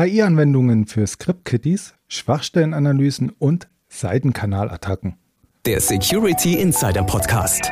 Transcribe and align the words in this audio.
KI-Anwendungen 0.00 0.86
für 0.86 1.06
Script-Kitties, 1.06 1.92
Schwachstellenanalysen 2.08 3.32
und 3.38 3.68
Seitenkanalattacken. 3.90 5.18
Der 5.66 5.78
Security 5.78 6.54
Insider 6.54 7.02
Podcast. 7.02 7.70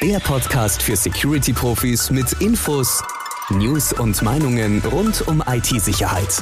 Der 0.00 0.20
Podcast 0.20 0.80
für 0.80 0.94
Security-Profis 0.94 2.12
mit 2.12 2.34
Infos, 2.34 3.02
News 3.50 3.94
und 3.94 4.22
Meinungen 4.22 4.80
rund 4.92 5.26
um 5.26 5.42
IT-Sicherheit. 5.44 6.40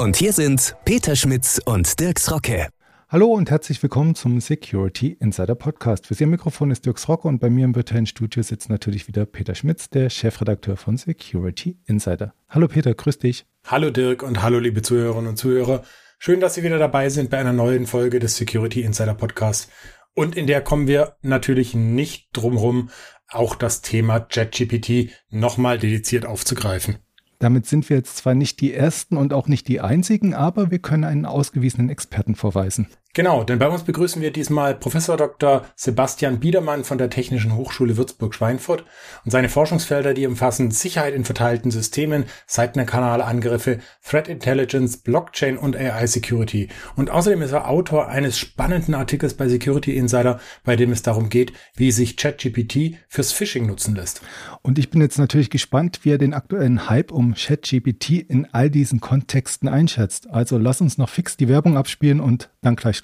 Und 0.00 0.16
hier 0.16 0.32
sind 0.32 0.74
Peter 0.84 1.14
Schmitz 1.14 1.60
und 1.64 2.00
Dirks 2.00 2.28
Rocke. 2.28 2.73
Hallo 3.14 3.28
und 3.28 3.48
herzlich 3.48 3.80
willkommen 3.80 4.16
zum 4.16 4.40
Security 4.40 5.16
Insider 5.20 5.54
Podcast. 5.54 6.08
Für 6.08 6.14
Sie 6.14 6.24
am 6.24 6.30
Mikrofon 6.30 6.72
ist 6.72 6.84
Dirks 6.84 7.08
Rocke 7.08 7.28
und 7.28 7.38
bei 7.38 7.48
mir 7.48 7.64
im 7.64 7.76
virtuellen 7.76 8.06
Studio 8.06 8.42
sitzt 8.42 8.68
natürlich 8.68 9.06
wieder 9.06 9.24
Peter 9.24 9.54
Schmitz, 9.54 9.88
der 9.88 10.10
Chefredakteur 10.10 10.76
von 10.76 10.96
Security 10.96 11.78
Insider. 11.86 12.34
Hallo 12.48 12.66
Peter, 12.66 12.92
grüß 12.92 13.20
dich. 13.20 13.46
Hallo 13.66 13.90
Dirk 13.90 14.24
und 14.24 14.42
hallo 14.42 14.58
liebe 14.58 14.82
Zuhörerinnen 14.82 15.28
und 15.28 15.36
Zuhörer. 15.36 15.84
Schön, 16.18 16.40
dass 16.40 16.56
Sie 16.56 16.64
wieder 16.64 16.80
dabei 16.80 17.08
sind 17.08 17.30
bei 17.30 17.38
einer 17.38 17.52
neuen 17.52 17.86
Folge 17.86 18.18
des 18.18 18.36
Security 18.36 18.80
Insider 18.80 19.14
Podcasts. 19.14 19.70
Und 20.14 20.34
in 20.34 20.48
der 20.48 20.60
kommen 20.60 20.88
wir 20.88 21.14
natürlich 21.22 21.72
nicht 21.72 22.30
drumherum, 22.32 22.90
auch 23.28 23.54
das 23.54 23.80
Thema 23.80 24.18
ChatGPT 24.18 25.12
nochmal 25.30 25.78
dediziert 25.78 26.26
aufzugreifen. 26.26 26.96
Damit 27.38 27.66
sind 27.66 27.88
wir 27.90 27.98
jetzt 27.98 28.16
zwar 28.16 28.34
nicht 28.34 28.60
die 28.60 28.74
Ersten 28.74 29.16
und 29.16 29.32
auch 29.32 29.46
nicht 29.46 29.68
die 29.68 29.80
Einzigen, 29.80 30.34
aber 30.34 30.72
wir 30.72 30.80
können 30.80 31.04
einen 31.04 31.26
ausgewiesenen 31.26 31.90
Experten 31.90 32.34
vorweisen. 32.34 32.88
Genau, 33.16 33.44
denn 33.44 33.60
bei 33.60 33.68
uns 33.68 33.84
begrüßen 33.84 34.20
wir 34.20 34.32
diesmal 34.32 34.74
Professor 34.74 35.16
Dr. 35.16 35.64
Sebastian 35.76 36.40
Biedermann 36.40 36.82
von 36.82 36.98
der 36.98 37.10
Technischen 37.10 37.54
Hochschule 37.54 37.96
Würzburg-Schweinfurt 37.96 38.84
und 39.24 39.30
seine 39.30 39.48
Forschungsfelder, 39.48 40.14
die 40.14 40.26
umfassen 40.26 40.72
Sicherheit 40.72 41.14
in 41.14 41.24
verteilten 41.24 41.70
Systemen, 41.70 42.24
Seitenkanalangriffe, 42.48 43.78
Threat 44.04 44.26
Intelligence, 44.26 44.96
Blockchain 44.96 45.56
und 45.56 45.76
AI 45.76 46.08
Security. 46.08 46.70
Und 46.96 47.08
außerdem 47.08 47.42
ist 47.42 47.52
er 47.52 47.70
Autor 47.70 48.08
eines 48.08 48.36
spannenden 48.36 48.96
Artikels 48.96 49.34
bei 49.34 49.46
Security 49.46 49.96
Insider, 49.96 50.40
bei 50.64 50.74
dem 50.74 50.90
es 50.90 51.02
darum 51.02 51.28
geht, 51.28 51.52
wie 51.76 51.92
sich 51.92 52.16
ChatGPT 52.16 52.96
fürs 53.06 53.30
Phishing 53.30 53.68
nutzen 53.68 53.94
lässt. 53.94 54.22
Und 54.62 54.76
ich 54.76 54.90
bin 54.90 55.00
jetzt 55.00 55.18
natürlich 55.18 55.50
gespannt, 55.50 56.00
wie 56.02 56.10
er 56.10 56.18
den 56.18 56.34
aktuellen 56.34 56.88
Hype 56.88 57.12
um 57.12 57.34
ChatGPT 57.34 58.10
in 58.10 58.48
all 58.50 58.70
diesen 58.70 58.98
Kontexten 58.98 59.68
einschätzt. 59.68 60.28
Also 60.30 60.58
lass 60.58 60.80
uns 60.80 60.98
noch 60.98 61.08
fix 61.08 61.36
die 61.36 61.48
Werbung 61.48 61.76
abspielen 61.76 62.18
und 62.18 62.50
dann 62.60 62.74
gleich 62.74 63.03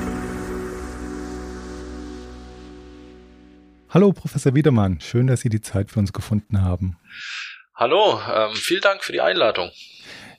Hallo, 3.93 4.13
Professor 4.13 4.55
Wiedermann. 4.55 5.01
Schön, 5.01 5.27
dass 5.27 5.41
Sie 5.41 5.49
die 5.49 5.59
Zeit 5.59 5.91
für 5.91 5.99
uns 5.99 6.13
gefunden 6.13 6.61
haben. 6.61 6.95
Hallo, 7.75 8.21
ähm, 8.33 8.55
vielen 8.55 8.79
Dank 8.79 9.03
für 9.03 9.11
die 9.11 9.19
Einladung. 9.19 9.69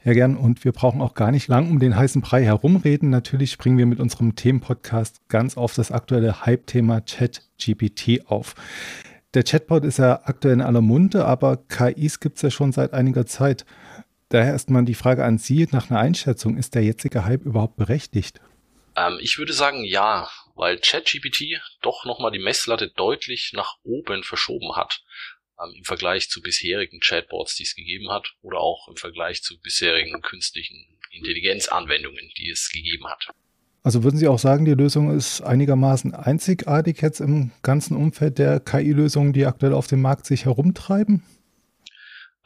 Ja, 0.05 0.15
gern. 0.15 0.39
Und 0.39 0.65
wir 0.65 0.73
brauchen 0.73 1.03
auch 1.03 1.13
gar 1.13 1.31
nicht 1.31 1.49
lang 1.49 1.69
um 1.69 1.79
den 1.79 1.95
heißen 1.95 2.23
Brei 2.23 2.45
herumreden. 2.45 3.11
Natürlich 3.11 3.53
springen 3.53 3.77
wir 3.77 3.85
mit 3.85 4.01
unserem 4.01 4.37
Themenpodcast 4.37 5.29
ganz 5.29 5.59
auf 5.59 5.75
das 5.75 5.93
aktuelle 5.93 6.47
Hype-Thema 6.47 7.03
ChatGPT 7.03 8.27
auf. 8.27 8.55
Der 9.35 9.43
Chatbot 9.43 9.85
ist 9.85 9.99
ja 9.99 10.23
aktuell 10.25 10.55
in 10.55 10.63
aller 10.63 10.81
Munde, 10.81 11.27
aber 11.27 11.59
KIs 11.59 12.21
gibt 12.21 12.37
es 12.37 12.43
ja 12.43 12.51
schon 12.51 12.73
seit 12.73 12.95
einiger 12.95 13.27
Zeit. 13.27 13.67
Daher 14.31 14.53
erstmal 14.53 14.87
die 14.87 14.95
Frage 14.95 15.27
an 15.27 15.37
Sie 15.37 15.69
nach 15.73 15.91
einer 15.91 16.01
Einschätzung. 16.01 16.57
Ist 16.57 16.75
der 16.75 16.85
jetzige 16.85 17.27
Hype 17.27 17.45
überhaupt 17.45 17.77
berechtigt? 17.77 18.41
Ähm, 18.97 19.19
ich 19.21 19.37
würde 19.37 19.53
sagen 19.53 19.85
ja, 19.85 20.27
weil 20.55 20.79
ChatGPT 20.79 21.61
doch 21.81 22.05
nochmal 22.05 22.31
die 22.31 22.39
Messlatte 22.39 22.89
deutlich 22.89 23.53
nach 23.53 23.77
oben 23.83 24.23
verschoben 24.23 24.77
hat 24.77 25.03
ähm, 25.63 25.75
im 25.77 25.85
Vergleich 25.85 26.29
zu 26.31 26.41
bisherigen 26.41 27.01
Chatbots, 27.01 27.57
die 27.57 27.65
es 27.65 27.75
gegeben 27.75 28.11
hat, 28.11 28.35
oder 28.43 28.59
auch 28.59 28.89
im 28.89 28.97
Vergleich 28.97 29.43
zu 29.43 29.61
bisherigen 29.61 30.21
künstlichen 30.23 30.99
Intelligenzanwendungen, 31.11 32.31
die 32.39 32.51
es 32.51 32.71
gegeben 32.71 33.07
hat. 33.07 33.29
Also 33.85 34.05
würden 34.05 34.17
Sie 34.17 34.29
auch 34.29 34.39
sagen, 34.39 34.65
die 34.65 34.75
Lösung 34.75 35.15
ist 35.17 35.41
einigermaßen 35.41 36.15
einzigartig 36.15 37.03
jetzt 37.03 37.21
im 37.21 37.51
ganzen 37.63 37.97
Umfeld 37.97 38.39
der 38.39 38.61
KI-Lösungen, 38.61 39.33
die 39.33 39.45
aktuell 39.45 39.75
auf 39.75 39.89
dem 39.89 40.01
Markt 40.01 40.25
sich 40.25 40.45
herumtreiben? 40.45 41.25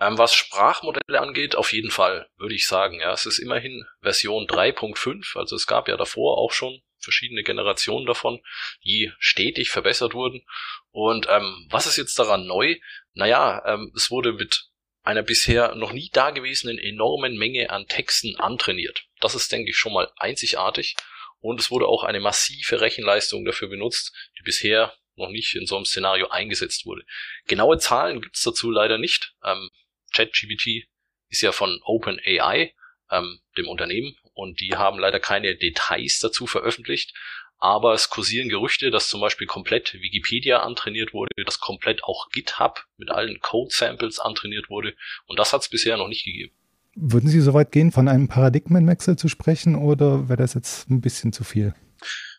Ähm, 0.00 0.18
was 0.18 0.34
Sprachmodelle 0.34 1.20
angeht, 1.20 1.54
auf 1.54 1.72
jeden 1.72 1.90
Fall, 1.90 2.26
würde 2.38 2.54
ich 2.54 2.66
sagen. 2.66 3.00
Ja, 3.00 3.12
es 3.12 3.26
ist 3.26 3.38
immerhin 3.38 3.84
Version 4.00 4.46
3.5, 4.46 5.38
also 5.38 5.56
es 5.56 5.66
gab 5.66 5.88
ja 5.88 5.96
davor 5.96 6.38
auch 6.38 6.52
schon 6.52 6.80
verschiedene 6.98 7.42
Generationen 7.42 8.06
davon, 8.06 8.40
die 8.84 9.12
stetig 9.18 9.70
verbessert 9.70 10.14
wurden. 10.14 10.42
Und 10.90 11.26
ähm, 11.28 11.66
was 11.70 11.86
ist 11.86 11.96
jetzt 11.96 12.18
daran 12.18 12.46
neu? 12.46 12.76
Naja, 13.14 13.62
ähm, 13.66 13.92
es 13.94 14.10
wurde 14.10 14.32
mit 14.32 14.68
einer 15.02 15.22
bisher 15.22 15.74
noch 15.76 15.92
nie 15.92 16.10
dagewesenen 16.12 16.78
enormen 16.78 17.36
Menge 17.36 17.70
an 17.70 17.86
Texten 17.86 18.36
antrainiert. 18.36 19.04
Das 19.20 19.34
ist, 19.34 19.52
denke 19.52 19.70
ich, 19.70 19.76
schon 19.76 19.92
mal 19.92 20.10
einzigartig. 20.16 20.96
Und 21.38 21.60
es 21.60 21.70
wurde 21.70 21.86
auch 21.86 22.02
eine 22.02 22.20
massive 22.20 22.80
Rechenleistung 22.80 23.44
dafür 23.44 23.68
benutzt, 23.68 24.12
die 24.38 24.42
bisher 24.42 24.94
noch 25.14 25.30
nicht 25.30 25.54
in 25.54 25.66
so 25.66 25.76
einem 25.76 25.84
Szenario 25.84 26.28
eingesetzt 26.28 26.86
wurde. 26.86 27.04
Genaue 27.46 27.78
Zahlen 27.78 28.20
gibt's 28.20 28.42
dazu 28.42 28.70
leider 28.70 28.98
nicht. 28.98 29.34
Ähm, 29.44 29.70
ChatGPT 30.12 30.88
ist 31.28 31.42
ja 31.42 31.52
von 31.52 31.80
OpenAI, 31.84 32.74
ähm, 33.10 33.40
dem 33.56 33.68
Unternehmen, 33.68 34.16
und 34.36 34.60
die 34.60 34.76
haben 34.76 34.98
leider 34.98 35.18
keine 35.18 35.56
Details 35.56 36.20
dazu 36.20 36.46
veröffentlicht. 36.46 37.14
Aber 37.58 37.94
es 37.94 38.10
kursieren 38.10 38.50
Gerüchte, 38.50 38.90
dass 38.90 39.08
zum 39.08 39.22
Beispiel 39.22 39.46
komplett 39.46 39.94
Wikipedia 39.94 40.60
antrainiert 40.60 41.14
wurde, 41.14 41.30
dass 41.46 41.58
komplett 41.58 42.04
auch 42.04 42.28
GitHub 42.28 42.84
mit 42.98 43.10
allen 43.10 43.40
Code-Samples 43.40 44.18
antrainiert 44.18 44.68
wurde. 44.68 44.94
Und 45.26 45.38
das 45.38 45.54
hat 45.54 45.62
es 45.62 45.70
bisher 45.70 45.96
noch 45.96 46.08
nicht 46.08 46.26
gegeben. 46.26 46.54
Würden 46.94 47.30
Sie 47.30 47.40
so 47.40 47.54
weit 47.54 47.72
gehen, 47.72 47.92
von 47.92 48.08
einem 48.08 48.28
Paradigmenwechsel 48.28 49.16
zu 49.16 49.28
sprechen, 49.28 49.74
oder 49.74 50.28
wäre 50.28 50.36
das 50.36 50.52
jetzt 50.52 50.90
ein 50.90 51.00
bisschen 51.00 51.32
zu 51.32 51.44
viel? 51.44 51.74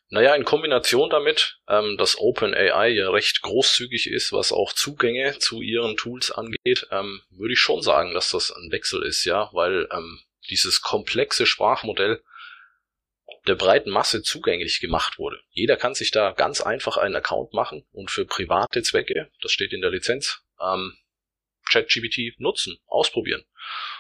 Naja, 0.09 0.35
in 0.35 0.45
Kombination 0.45 1.09
damit, 1.09 1.59
ähm, 1.67 1.97
dass 1.97 2.17
OpenAI 2.17 2.89
ja 2.89 3.09
recht 3.09 3.41
großzügig 3.41 4.07
ist, 4.07 4.31
was 4.31 4.51
auch 4.51 4.71
Zugänge 4.73 5.37
zu 5.39 5.61
ihren 5.61 5.97
Tools 5.97 6.31
angeht, 6.31 6.87
ähm, 6.91 7.21
würde 7.31 7.53
ich 7.53 7.59
schon 7.59 7.81
sagen, 7.81 8.13
dass 8.13 8.29
das 8.29 8.51
ein 8.51 8.71
Wechsel 8.71 9.03
ist, 9.03 9.25
ja, 9.25 9.49
weil 9.51 9.87
ähm, 9.91 10.19
dieses 10.49 10.81
komplexe 10.81 11.45
Sprachmodell 11.45 12.21
der 13.47 13.55
breiten 13.55 13.89
Masse 13.89 14.21
zugänglich 14.23 14.79
gemacht 14.79 15.19
wurde. 15.19 15.39
Jeder 15.51 15.77
kann 15.77 15.95
sich 15.95 16.11
da 16.11 16.31
ganz 16.31 16.61
einfach 16.61 16.97
einen 16.97 17.15
Account 17.15 17.53
machen 17.53 17.85
und 17.91 18.11
für 18.11 18.25
private 18.25 18.83
Zwecke, 18.83 19.31
das 19.41 19.51
steht 19.51 19.73
in 19.73 19.81
der 19.81 19.91
Lizenz, 19.91 20.43
ähm, 20.61 20.97
ChatGPT 21.69 22.39
nutzen, 22.39 22.77
ausprobieren. 22.87 23.43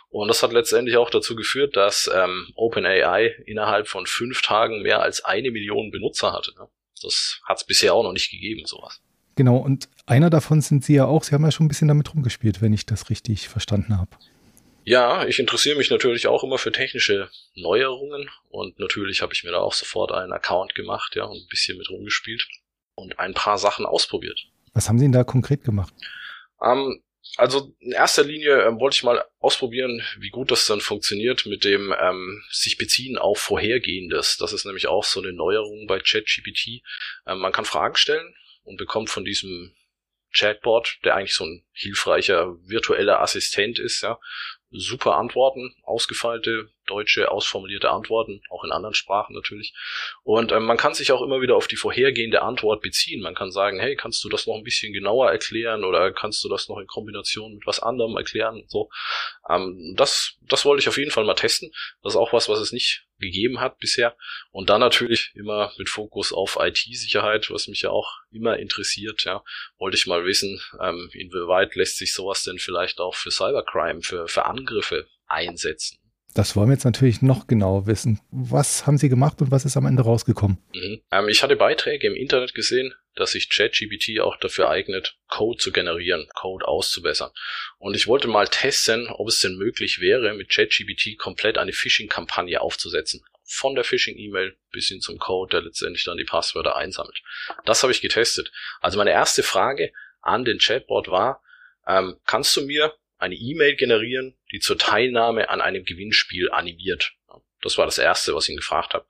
Und 0.09 0.29
das 0.29 0.41
hat 0.41 0.53
letztendlich 0.53 0.97
auch 0.97 1.09
dazu 1.09 1.35
geführt, 1.35 1.75
dass 1.75 2.09
ähm, 2.13 2.51
OpenAI 2.55 3.35
innerhalb 3.45 3.87
von 3.87 4.05
fünf 4.05 4.41
Tagen 4.41 4.81
mehr 4.81 5.01
als 5.01 5.23
eine 5.25 5.51
Million 5.51 5.91
Benutzer 5.91 6.31
hatte. 6.31 6.53
Ne? 6.55 6.67
Das 7.01 7.41
hat 7.45 7.57
es 7.57 7.65
bisher 7.65 7.93
auch 7.93 8.03
noch 8.03 8.13
nicht 8.13 8.31
gegeben, 8.31 8.65
sowas. 8.65 9.01
Genau, 9.35 9.57
und 9.57 9.89
einer 10.05 10.29
davon 10.29 10.61
sind 10.61 10.83
Sie 10.83 10.95
ja 10.95 11.05
auch. 11.05 11.23
Sie 11.23 11.35
haben 11.35 11.43
ja 11.43 11.51
schon 11.51 11.65
ein 11.65 11.69
bisschen 11.69 11.89
damit 11.89 12.13
rumgespielt, 12.13 12.61
wenn 12.61 12.73
ich 12.73 12.85
das 12.85 13.09
richtig 13.09 13.49
verstanden 13.49 13.97
habe. 13.97 14.11
Ja, 14.87 15.27
ich 15.27 15.37
interessiere 15.37 15.75
mich 15.75 15.89
natürlich 15.89 16.27
auch 16.27 16.45
immer 16.45 16.57
für 16.57 16.71
technische 16.71 17.29
Neuerungen 17.55 18.29
und 18.47 18.79
natürlich 18.79 19.21
habe 19.21 19.33
ich 19.33 19.43
mir 19.43 19.51
da 19.51 19.57
auch 19.57 19.73
sofort 19.73 20.13
einen 20.13 20.31
Account 20.31 20.75
gemacht, 20.75 21.17
ja, 21.17 21.25
und 21.25 21.35
ein 21.35 21.47
bisschen 21.49 21.77
mit 21.77 21.89
rumgespielt 21.89 22.47
und 22.95 23.19
ein 23.19 23.33
paar 23.33 23.57
Sachen 23.57 23.85
ausprobiert. 23.85 24.47
Was 24.73 24.87
haben 24.87 24.97
Sie 24.97 25.03
denn 25.03 25.11
da 25.11 25.25
konkret 25.25 25.65
gemacht? 25.65 25.93
Ähm, 26.63 27.03
also 27.35 27.75
in 27.79 27.91
erster 27.91 28.23
Linie 28.23 28.61
ähm, 28.61 28.79
wollte 28.79 28.95
ich 28.95 29.03
mal 29.03 29.25
ausprobieren, 29.39 30.01
wie 30.19 30.29
gut 30.29 30.51
das 30.51 30.65
dann 30.67 30.79
funktioniert 30.79 31.45
mit 31.45 31.65
dem 31.65 31.93
ähm, 31.99 32.41
sich 32.49 32.77
beziehen 32.77 33.17
auf 33.17 33.39
Vorhergehendes. 33.39 34.37
Das 34.37 34.53
ist 34.53 34.63
nämlich 34.63 34.87
auch 34.87 35.03
so 35.03 35.21
eine 35.21 35.33
Neuerung 35.33 35.87
bei 35.87 35.99
ChatGPT. 35.99 36.81
Ähm, 37.27 37.39
man 37.39 37.51
kann 37.51 37.65
Fragen 37.65 37.97
stellen 37.97 38.33
und 38.63 38.77
bekommt 38.77 39.09
von 39.09 39.25
diesem 39.25 39.75
Chatbot, 40.33 40.99
der 41.03 41.15
eigentlich 41.15 41.35
so 41.35 41.45
ein 41.45 41.63
hilfreicher 41.71 42.55
virtueller 42.67 43.21
Assistent 43.21 43.79
ist, 43.79 44.01
ja, 44.01 44.19
super 44.69 45.15
Antworten, 45.15 45.75
ausgefeilte, 45.83 46.69
deutsche 46.85 47.31
ausformulierte 47.31 47.89
Antworten, 47.89 48.41
auch 48.49 48.63
in 48.63 48.71
anderen 48.71 48.95
Sprachen 48.95 49.33
natürlich. 49.33 49.73
Und 50.23 50.51
ähm, 50.51 50.63
man 50.63 50.77
kann 50.77 50.93
sich 50.93 51.11
auch 51.11 51.21
immer 51.21 51.41
wieder 51.41 51.55
auf 51.55 51.67
die 51.67 51.75
vorhergehende 51.75 52.41
Antwort 52.41 52.81
beziehen. 52.81 53.21
Man 53.21 53.35
kann 53.35 53.51
sagen, 53.51 53.79
hey, 53.79 53.95
kannst 53.95 54.23
du 54.23 54.29
das 54.29 54.47
noch 54.47 54.55
ein 54.55 54.63
bisschen 54.63 54.93
genauer 54.93 55.31
erklären 55.31 55.83
oder 55.83 56.11
kannst 56.11 56.43
du 56.43 56.49
das 56.49 56.67
noch 56.67 56.79
in 56.79 56.87
Kombination 56.87 57.55
mit 57.55 57.65
was 57.65 57.79
anderem 57.79 58.15
erklären? 58.17 58.63
So, 58.67 58.89
ähm, 59.49 59.93
das, 59.95 60.37
das 60.41 60.65
wollte 60.65 60.81
ich 60.81 60.89
auf 60.89 60.97
jeden 60.97 61.11
Fall 61.11 61.25
mal 61.25 61.35
testen. 61.35 61.71
Das 62.03 62.13
ist 62.13 62.17
auch 62.17 62.33
was, 62.33 62.49
was 62.49 62.59
es 62.59 62.71
nicht 62.71 63.06
gegeben 63.19 63.59
hat 63.59 63.77
bisher. 63.79 64.15
Und 64.51 64.69
dann 64.69 64.81
natürlich 64.81 65.31
immer 65.35 65.73
mit 65.77 65.89
Fokus 65.89 66.33
auf 66.33 66.57
IT-Sicherheit, 66.59 67.49
was 67.49 67.67
mich 67.67 67.81
ja 67.81 67.89
auch 67.89 68.19
immer 68.31 68.57
interessiert. 68.57 69.23
Ja, 69.23 69.43
wollte 69.77 69.97
ich 69.97 70.07
mal 70.07 70.25
wissen, 70.25 70.61
ähm, 70.81 71.09
inwieweit 71.13 71.75
lässt 71.75 71.97
sich 71.97 72.13
sowas 72.13 72.43
denn 72.43 72.59
vielleicht 72.59 72.99
auch 72.99 73.15
für 73.15 73.31
Cybercrime, 73.31 74.01
für, 74.01 74.27
für 74.27 74.45
Angriffe 74.45 75.07
einsetzen. 75.27 75.99
Das 76.37 76.55
wollen 76.55 76.69
wir 76.69 76.75
jetzt 76.75 76.85
natürlich 76.85 77.23
noch 77.23 77.47
genauer 77.47 77.87
wissen. 77.87 78.19
Was 78.29 78.85
haben 78.85 78.99
Sie 78.99 79.09
gemacht 79.09 79.41
und 79.41 79.49
was 79.49 79.65
ist 79.65 79.75
am 79.75 79.87
Ende 79.87 80.03
rausgekommen? 80.03 80.59
Mhm. 80.71 81.01
Ähm, 81.11 81.29
ich 81.29 81.41
hatte 81.41 81.55
Beiträge 81.55 82.05
im 82.05 82.13
Internet 82.13 82.53
gesehen, 82.53 82.93
dass 83.15 83.31
sich 83.31 83.49
ChatGPT 83.49 84.19
auch 84.19 84.37
dafür 84.37 84.69
eignet, 84.69 85.17
Code 85.29 85.57
zu 85.57 85.71
generieren, 85.71 86.27
Code 86.35 86.67
auszubessern. 86.67 87.31
Und 87.79 87.95
ich 87.95 88.05
wollte 88.05 88.27
mal 88.27 88.47
testen, 88.47 89.07
ob 89.07 89.29
es 89.29 89.39
denn 89.39 89.57
möglich 89.57 89.99
wäre, 89.99 90.35
mit 90.35 90.51
ChatGPT 90.51 91.17
komplett 91.17 91.57
eine 91.57 91.73
Phishing-Kampagne 91.73 92.61
aufzusetzen. 92.61 93.25
Von 93.43 93.73
der 93.73 93.83
Phishing-E-Mail 93.83 94.55
bis 94.71 94.89
hin 94.89 95.01
zum 95.01 95.17
Code, 95.17 95.49
der 95.49 95.63
letztendlich 95.63 96.03
dann 96.03 96.19
die 96.19 96.23
Passwörter 96.23 96.75
einsammelt. 96.75 97.19
Das 97.65 97.81
habe 97.81 97.91
ich 97.91 98.01
getestet. 98.01 98.51
Also 98.79 98.99
meine 98.99 99.11
erste 99.11 99.41
Frage 99.41 99.91
an 100.21 100.45
den 100.45 100.59
Chatbot 100.59 101.07
war, 101.07 101.41
ähm, 101.87 102.17
kannst 102.27 102.55
du 102.55 102.61
mir 102.61 102.93
eine 103.17 103.35
E-Mail 103.35 103.75
generieren, 103.75 104.37
die 104.51 104.59
zur 104.59 104.77
Teilnahme 104.77 105.49
an 105.49 105.61
einem 105.61 105.83
Gewinnspiel 105.83 106.51
animiert. 106.51 107.13
Das 107.61 107.77
war 107.77 107.85
das 107.85 107.97
Erste, 107.97 108.35
was 108.35 108.45
ich 108.45 108.51
ihn 108.51 108.57
gefragt 108.57 108.93
habe. 108.93 109.05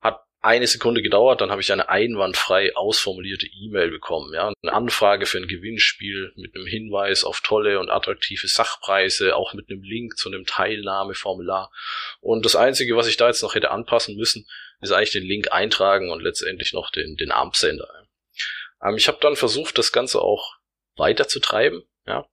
Hat 0.00 0.20
eine 0.40 0.66
Sekunde 0.66 1.02
gedauert, 1.02 1.40
dann 1.40 1.50
habe 1.50 1.60
ich 1.60 1.70
eine 1.70 1.88
einwandfrei 1.88 2.74
ausformulierte 2.74 3.46
E-Mail 3.46 3.90
bekommen. 3.90 4.34
Ja, 4.34 4.52
eine 4.62 4.72
Anfrage 4.72 5.26
für 5.26 5.38
ein 5.38 5.46
Gewinnspiel 5.46 6.32
mit 6.36 6.56
einem 6.56 6.66
Hinweis 6.66 7.22
auf 7.22 7.40
tolle 7.40 7.78
und 7.78 7.90
attraktive 7.90 8.48
Sachpreise, 8.48 9.36
auch 9.36 9.54
mit 9.54 9.70
einem 9.70 9.82
Link 9.82 10.16
zu 10.16 10.28
einem 10.28 10.44
Teilnahmeformular. 10.44 11.70
Und 12.20 12.44
das 12.44 12.56
Einzige, 12.56 12.96
was 12.96 13.06
ich 13.06 13.16
da 13.16 13.28
jetzt 13.28 13.42
noch 13.42 13.54
hätte 13.54 13.70
anpassen 13.70 14.16
müssen, 14.16 14.48
ist 14.80 14.90
eigentlich 14.90 15.12
den 15.12 15.26
Link 15.26 15.52
eintragen 15.52 16.10
und 16.10 16.22
letztendlich 16.22 16.72
noch 16.72 16.90
den, 16.90 17.16
den 17.16 17.30
AMP-Sender. 17.30 17.88
Ähm, 18.82 18.96
ich 18.96 19.06
habe 19.06 19.18
dann 19.20 19.36
versucht, 19.36 19.78
das 19.78 19.92
Ganze 19.92 20.20
auch 20.20 20.56
weiter 20.96 21.28
zu 21.28 21.38
treiben. 21.38 21.84
Ja, 22.04 22.26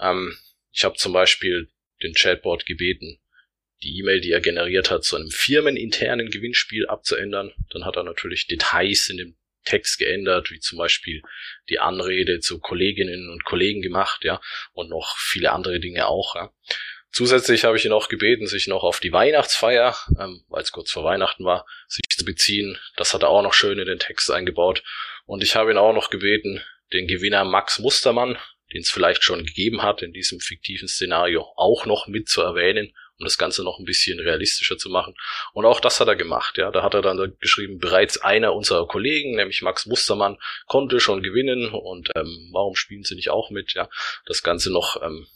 ähm, 0.00 0.36
ich 0.72 0.84
habe 0.84 0.96
zum 0.96 1.12
Beispiel 1.12 1.68
den 2.02 2.14
Chatbot 2.14 2.66
gebeten, 2.66 3.20
die 3.82 3.98
E-Mail, 3.98 4.20
die 4.20 4.32
er 4.32 4.40
generiert 4.40 4.90
hat, 4.90 5.04
zu 5.04 5.16
einem 5.16 5.30
firmeninternen 5.30 6.30
Gewinnspiel 6.30 6.86
abzuändern. 6.86 7.52
Dann 7.70 7.84
hat 7.84 7.96
er 7.96 8.04
natürlich 8.04 8.46
Details 8.46 9.08
in 9.08 9.18
dem 9.18 9.36
Text 9.64 9.98
geändert, 9.98 10.50
wie 10.50 10.60
zum 10.60 10.78
Beispiel 10.78 11.22
die 11.68 11.78
Anrede 11.78 12.40
zu 12.40 12.58
Kolleginnen 12.58 13.28
und 13.30 13.44
Kollegen 13.44 13.82
gemacht, 13.82 14.24
ja, 14.24 14.40
und 14.72 14.88
noch 14.88 15.16
viele 15.18 15.52
andere 15.52 15.78
Dinge 15.78 16.06
auch. 16.06 16.34
Ja. 16.34 16.52
Zusätzlich 17.10 17.64
habe 17.64 17.76
ich 17.76 17.84
ihn 17.84 17.92
auch 17.92 18.08
gebeten, 18.08 18.46
sich 18.46 18.66
noch 18.66 18.82
auf 18.82 19.00
die 19.00 19.12
Weihnachtsfeier, 19.12 19.96
ähm, 20.18 20.44
weil 20.48 20.62
es 20.62 20.72
kurz 20.72 20.90
vor 20.90 21.04
Weihnachten 21.04 21.44
war, 21.44 21.66
sich 21.86 22.04
zu 22.10 22.24
beziehen. 22.24 22.78
Das 22.96 23.14
hat 23.14 23.22
er 23.22 23.28
auch 23.28 23.42
noch 23.42 23.54
schön 23.54 23.78
in 23.78 23.86
den 23.86 23.98
Text 23.98 24.30
eingebaut. 24.30 24.82
Und 25.26 25.42
ich 25.42 25.56
habe 25.56 25.70
ihn 25.70 25.78
auch 25.78 25.92
noch 25.92 26.10
gebeten, 26.10 26.62
den 26.92 27.06
Gewinner 27.06 27.44
Max 27.44 27.78
Mustermann, 27.78 28.38
den 28.72 28.82
es 28.82 28.90
vielleicht 28.90 29.22
schon 29.22 29.44
gegeben 29.44 29.82
hat, 29.82 30.02
in 30.02 30.12
diesem 30.12 30.40
fiktiven 30.40 30.88
Szenario 30.88 31.46
auch 31.56 31.86
noch 31.86 32.06
mit 32.06 32.28
zu 32.28 32.42
erwähnen, 32.42 32.92
um 33.18 33.24
das 33.24 33.38
Ganze 33.38 33.64
noch 33.64 33.78
ein 33.78 33.84
bisschen 33.84 34.20
realistischer 34.20 34.78
zu 34.78 34.90
machen. 34.90 35.14
Und 35.52 35.64
auch 35.64 35.80
das 35.80 36.00
hat 36.00 36.08
er 36.08 36.16
gemacht. 36.16 36.56
Ja, 36.56 36.70
da 36.70 36.82
hat 36.82 36.94
er 36.94 37.02
dann 37.02 37.36
geschrieben, 37.40 37.78
bereits 37.78 38.18
einer 38.18 38.54
unserer 38.54 38.86
Kollegen, 38.86 39.34
nämlich 39.36 39.62
Max 39.62 39.86
Mustermann, 39.86 40.38
konnte 40.66 41.00
schon 41.00 41.22
gewinnen 41.22 41.70
und 41.70 42.10
ähm, 42.14 42.50
warum 42.52 42.76
spielen 42.76 43.04
sie 43.04 43.16
nicht 43.16 43.30
auch 43.30 43.50
mit? 43.50 43.74
Ja, 43.74 43.88
das 44.26 44.42
Ganze 44.42 44.72
noch 44.72 45.02
ähm, 45.02 45.26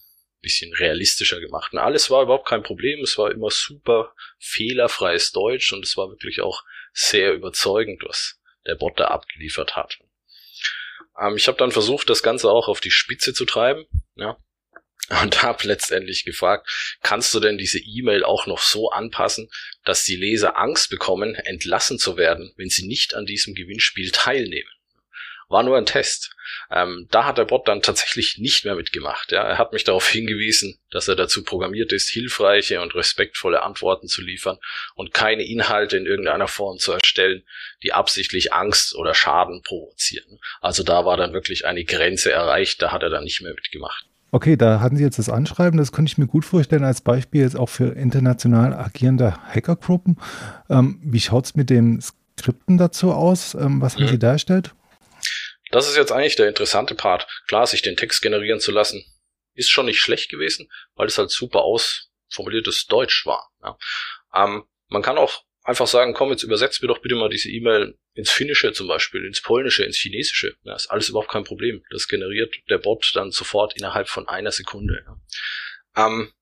bisschen 0.43 0.75
realistischer 0.75 1.41
gemacht. 1.41 1.73
Und 1.73 1.79
alles 1.79 2.11
war 2.11 2.25
überhaupt 2.25 2.49
kein 2.49 2.63
Problem. 2.63 3.01
Es 3.01 3.17
war 3.17 3.31
immer 3.31 3.51
super 3.51 4.15
fehlerfreies 4.39 5.33
Deutsch 5.33 5.73
und 5.73 5.85
es 5.85 5.97
war 5.97 6.11
wirklich 6.11 6.41
auch 6.41 6.65
sehr 6.93 7.33
überzeugend, 7.33 8.03
was 8.05 8.41
der 8.67 8.75
Bot 8.75 8.99
da 8.99 9.07
abgeliefert 9.07 9.77
hat. 9.77 9.99
Ähm, 11.21 11.37
ich 11.37 11.49
habe 11.49 11.59
dann 11.59 11.73
versucht, 11.73 12.11
das 12.11 12.23
Ganze 12.23 12.51
auch 12.51 12.69
auf 12.69 12.81
die 12.81 12.91
Spitze 12.91 13.35
zu 13.35 13.45
treiben. 13.45 13.85
Ja. 14.17 14.37
Und 15.23 15.43
habe 15.43 15.67
letztendlich 15.67 16.25
gefragt, 16.25 16.69
kannst 17.03 17.35
du 17.35 17.41
denn 17.41 17.59
diese 17.59 17.79
E-Mail 17.79 18.25
auch 18.25 18.47
noch 18.47 18.61
so 18.61 18.91
anpassen, 18.91 19.51
dass 19.85 20.05
die 20.05 20.17
Leser 20.17 20.57
Angst 20.57 20.91
bekommen, 20.91 21.35
entlassen 21.35 21.99
zu 21.99 22.17
werden, 22.17 22.53
wenn 22.57 22.69
sie 22.69 22.87
nicht 22.87 23.15
an 23.15 23.27
diesem 23.27 23.55
Gewinnspiel 23.55 24.11
teilnehmen? 24.11 24.71
War 25.49 25.63
nur 25.63 25.77
ein 25.77 25.85
Test. 25.85 26.35
Ähm, 26.71 27.09
da 27.11 27.27
hat 27.27 27.37
der 27.37 27.45
Bot 27.45 27.69
dann 27.69 27.83
tatsächlich 27.83 28.39
nicht 28.39 28.65
mehr 28.65 28.75
mitgemacht. 28.75 29.33
Ja. 29.33 29.43
Er 29.43 29.59
hat 29.59 29.75
mich 29.75 29.85
darauf 29.85 30.09
hingewiesen, 30.09 30.81
dass 30.91 31.09
er 31.09 31.17
dazu 31.17 31.45
programmiert 31.45 31.93
ist, 31.93 32.09
hilfreiche 32.09 32.81
und 32.81 32.95
respektvolle 32.95 33.63
Antworten 33.63 34.09
zu 34.09 34.23
liefern 34.23 34.57
und 34.95 35.13
keine 35.13 35.45
Inhalte 35.45 35.99
in 35.99 36.07
irgendeiner 36.07 36.49
Form 36.49 36.79
zu 36.79 36.93
erstellen, 36.93 37.45
die 37.83 37.93
absichtlich 37.93 38.53
Angst 38.53 38.95
oder 38.95 39.15
Schaden 39.15 39.63
provozieren. 39.63 40.39
Also 40.61 40.83
da 40.83 41.05
war 41.05 41.17
dann 41.17 41.33
wirklich 41.33 41.67
eine 41.67 41.85
Grenze 41.85 42.33
erreicht, 42.33 42.81
da 42.83 42.93
hat 42.93 43.03
er 43.03 43.11
dann 43.11 43.25
nicht 43.25 43.43
mehr 43.43 43.55
mitgemacht. 43.55 44.07
Okay, 44.35 44.57
da 44.57 44.81
hatten 44.81 44.97
Sie 44.97 45.03
jetzt 45.03 45.19
das 45.19 45.29
Anschreiben, 45.29 45.77
das 45.77 45.93
könnte 45.93 46.11
ich 46.11 46.17
mir 46.17 46.27
gut 46.27 46.47
vorstellen 46.47 46.85
als 46.85 47.03
Beispiel 47.03 47.43
jetzt 47.43 47.57
auch 47.57 47.69
für 47.69 47.95
international 47.95 48.73
agierende 48.73 49.37
Hackergruppen. 49.49 50.19
Ähm, 50.71 51.01
wie 51.05 51.21
schaut's 51.21 51.55
mit 51.55 51.69
dem 51.69 52.01
Skripten 52.01 52.79
dazu 52.79 53.13
aus? 53.13 53.55
Ähm, 53.55 53.83
was 53.83 53.97
haben 53.97 54.05
mhm. 54.05 54.09
Sie 54.09 54.19
da 54.19 54.33
erstellt? 54.33 54.75
Das 55.71 55.87
ist 55.87 55.97
jetzt 55.97 56.13
eigentlich 56.13 56.37
der 56.37 56.49
interessante 56.49 56.95
Part. 56.95 57.27
Klar, 57.47 57.67
sich 57.67 57.83
den 57.83 57.97
Text 57.97 58.23
generieren 58.23 58.61
zu 58.61 58.73
lassen, 58.73 59.05
ist 59.55 59.71
schon 59.71 59.87
nicht 59.87 60.01
schlecht 60.01 60.31
gewesen, 60.31 60.71
weil 60.95 61.09
es 61.09 61.19
halt 61.19 61.31
super 61.31 61.61
ausformuliertes 61.63 62.87
Deutsch 62.87 63.27
war. 63.27 63.51
Ja. 63.63 63.77
Ähm, 64.35 64.65
man 64.89 65.03
kann 65.03 65.19
auch 65.19 65.43
einfach 65.63 65.87
sagen, 65.87 66.15
komm, 66.15 66.31
jetzt 66.31 66.43
übersetzt 66.43 66.83
mir 66.83 66.89
doch 66.89 67.01
bitte 67.01 67.15
mal 67.15 67.29
diese 67.29 67.51
E-Mail 67.51 67.97
ins 68.15 68.31
Finnische 68.31 68.73
zum 68.73 68.89
Beispiel, 68.89 69.25
ins 69.25 69.41
Polnische, 69.41 69.85
ins 69.85 69.97
Chinesische. 69.97 70.57
Ja, 70.63 70.75
ist 70.75 70.91
alles 70.91 71.09
überhaupt 71.09 71.31
kein 71.31 71.45
Problem. 71.45 71.85
Das 71.91 72.09
generiert 72.09 72.55
der 72.69 72.79
Bot 72.79 73.11
dann 73.15 73.31
sofort 73.31 73.77
innerhalb 73.77 74.09
von 74.09 74.29
einer 74.29 74.53
Sekunde. 74.53 75.05
Ja. 75.07 76.07
Ähm, 76.07 76.33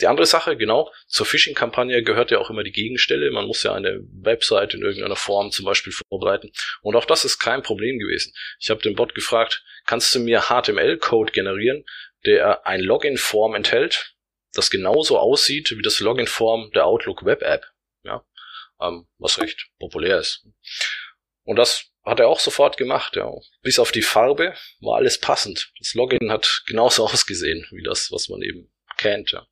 die 0.00 0.06
andere 0.08 0.26
Sache, 0.26 0.58
genau, 0.58 0.92
zur 1.06 1.24
Phishing-Kampagne 1.24 2.02
gehört 2.02 2.30
ja 2.30 2.38
auch 2.38 2.50
immer 2.50 2.62
die 2.62 2.72
Gegenstelle. 2.72 3.30
Man 3.30 3.46
muss 3.46 3.62
ja 3.62 3.72
eine 3.72 4.00
Website 4.12 4.74
in 4.74 4.82
irgendeiner 4.82 5.16
Form 5.16 5.50
zum 5.50 5.64
Beispiel 5.64 5.92
vorbereiten. 5.92 6.52
Und 6.82 6.96
auch 6.96 7.06
das 7.06 7.24
ist 7.24 7.38
kein 7.38 7.62
Problem 7.62 7.98
gewesen. 7.98 8.34
Ich 8.60 8.68
habe 8.68 8.82
den 8.82 8.94
Bot 8.94 9.14
gefragt, 9.14 9.64
kannst 9.86 10.14
du 10.14 10.20
mir 10.20 10.42
HTML-Code 10.48 11.32
generieren, 11.32 11.84
der 12.26 12.66
ein 12.66 12.80
Login-Form 12.80 13.54
enthält, 13.54 14.14
das 14.52 14.70
genauso 14.70 15.18
aussieht 15.18 15.70
wie 15.70 15.82
das 15.82 16.00
Login-Form 16.00 16.72
der 16.72 16.84
Outlook 16.84 17.24
Web-App. 17.24 17.64
Ja, 18.02 18.22
ähm, 18.80 19.06
was 19.18 19.40
recht 19.40 19.68
populär 19.78 20.18
ist. 20.18 20.46
Und 21.44 21.56
das 21.56 21.90
hat 22.04 22.20
er 22.20 22.28
auch 22.28 22.40
sofort 22.40 22.76
gemacht, 22.76 23.16
ja. 23.16 23.30
Bis 23.62 23.78
auf 23.78 23.92
die 23.92 24.02
Farbe 24.02 24.54
war 24.80 24.96
alles 24.96 25.18
passend. 25.18 25.72
Das 25.78 25.94
Login 25.94 26.30
hat 26.30 26.62
genauso 26.66 27.04
ausgesehen 27.08 27.66
wie 27.70 27.82
das, 27.82 28.10
was 28.12 28.28
man 28.28 28.42
eben 28.42 28.70
kennt, 28.96 29.32
ja. 29.32 29.46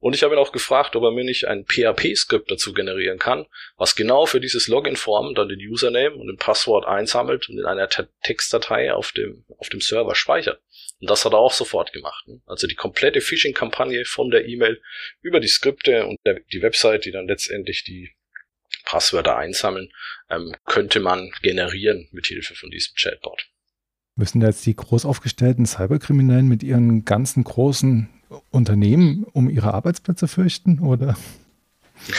Und 0.00 0.14
ich 0.14 0.22
habe 0.22 0.34
ihn 0.34 0.38
auch 0.38 0.52
gefragt, 0.52 0.96
ob 0.96 1.02
er 1.02 1.10
mir 1.10 1.24
nicht 1.24 1.46
ein 1.46 1.66
PHP-Skript 1.66 2.50
dazu 2.50 2.72
generieren 2.72 3.18
kann, 3.18 3.46
was 3.76 3.94
genau 3.94 4.24
für 4.24 4.40
dieses 4.40 4.66
Login-Form 4.66 5.34
dann 5.34 5.50
den 5.50 5.60
Username 5.60 6.14
und 6.14 6.26
den 6.26 6.38
Passwort 6.38 6.86
einsammelt 6.86 7.50
und 7.50 7.58
in 7.58 7.66
einer 7.66 7.86
Textdatei 8.22 8.94
auf 8.94 9.12
dem, 9.12 9.44
auf 9.58 9.68
dem 9.68 9.82
Server 9.82 10.14
speichert. 10.14 10.62
Und 11.00 11.10
das 11.10 11.26
hat 11.26 11.34
er 11.34 11.38
auch 11.38 11.52
sofort 11.52 11.92
gemacht. 11.92 12.26
Ne? 12.26 12.40
Also 12.46 12.66
die 12.66 12.76
komplette 12.76 13.20
Phishing-Kampagne 13.20 14.06
von 14.06 14.30
der 14.30 14.46
E-Mail 14.46 14.80
über 15.20 15.38
die 15.38 15.48
Skripte 15.48 16.06
und 16.06 16.18
der, 16.24 16.40
die 16.50 16.62
Website, 16.62 17.04
die 17.04 17.12
dann 17.12 17.28
letztendlich 17.28 17.84
die 17.84 18.14
Passwörter 18.84 19.36
einsammeln, 19.36 19.90
ähm, 20.28 20.54
könnte 20.66 21.00
man 21.00 21.30
generieren 21.42 22.08
mit 22.12 22.26
Hilfe 22.26 22.54
von 22.54 22.70
diesem 22.70 22.94
Chatbot. 22.96 23.48
Müssen 24.16 24.42
jetzt 24.42 24.66
die 24.66 24.76
groß 24.76 25.04
aufgestellten 25.04 25.66
Cyberkriminellen 25.66 26.46
mit 26.46 26.62
ihren 26.62 27.04
ganzen 27.04 27.44
großen 27.44 28.08
Unternehmen 28.50 29.24
um 29.24 29.48
ihre 29.48 29.74
Arbeitsplätze 29.74 30.28
fürchten, 30.28 30.80
oder? 30.80 31.16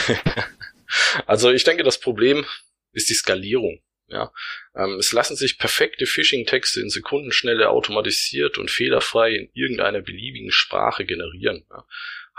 also 1.25 1.51
ich 1.51 1.63
denke, 1.63 1.83
das 1.83 1.99
Problem 1.99 2.45
ist 2.91 3.09
die 3.09 3.13
Skalierung. 3.13 3.81
Ja, 4.07 4.33
ähm, 4.75 4.97
es 4.99 5.13
lassen 5.13 5.37
sich 5.37 5.57
perfekte 5.57 6.05
Phishing-Texte 6.05 6.81
in 6.81 6.89
Sekundenschnelle 6.89 7.69
automatisiert 7.69 8.57
und 8.57 8.69
fehlerfrei 8.69 9.31
in 9.31 9.49
irgendeiner 9.53 10.01
beliebigen 10.01 10.51
Sprache 10.51 11.05
generieren. 11.05 11.65
Ja. 11.69 11.85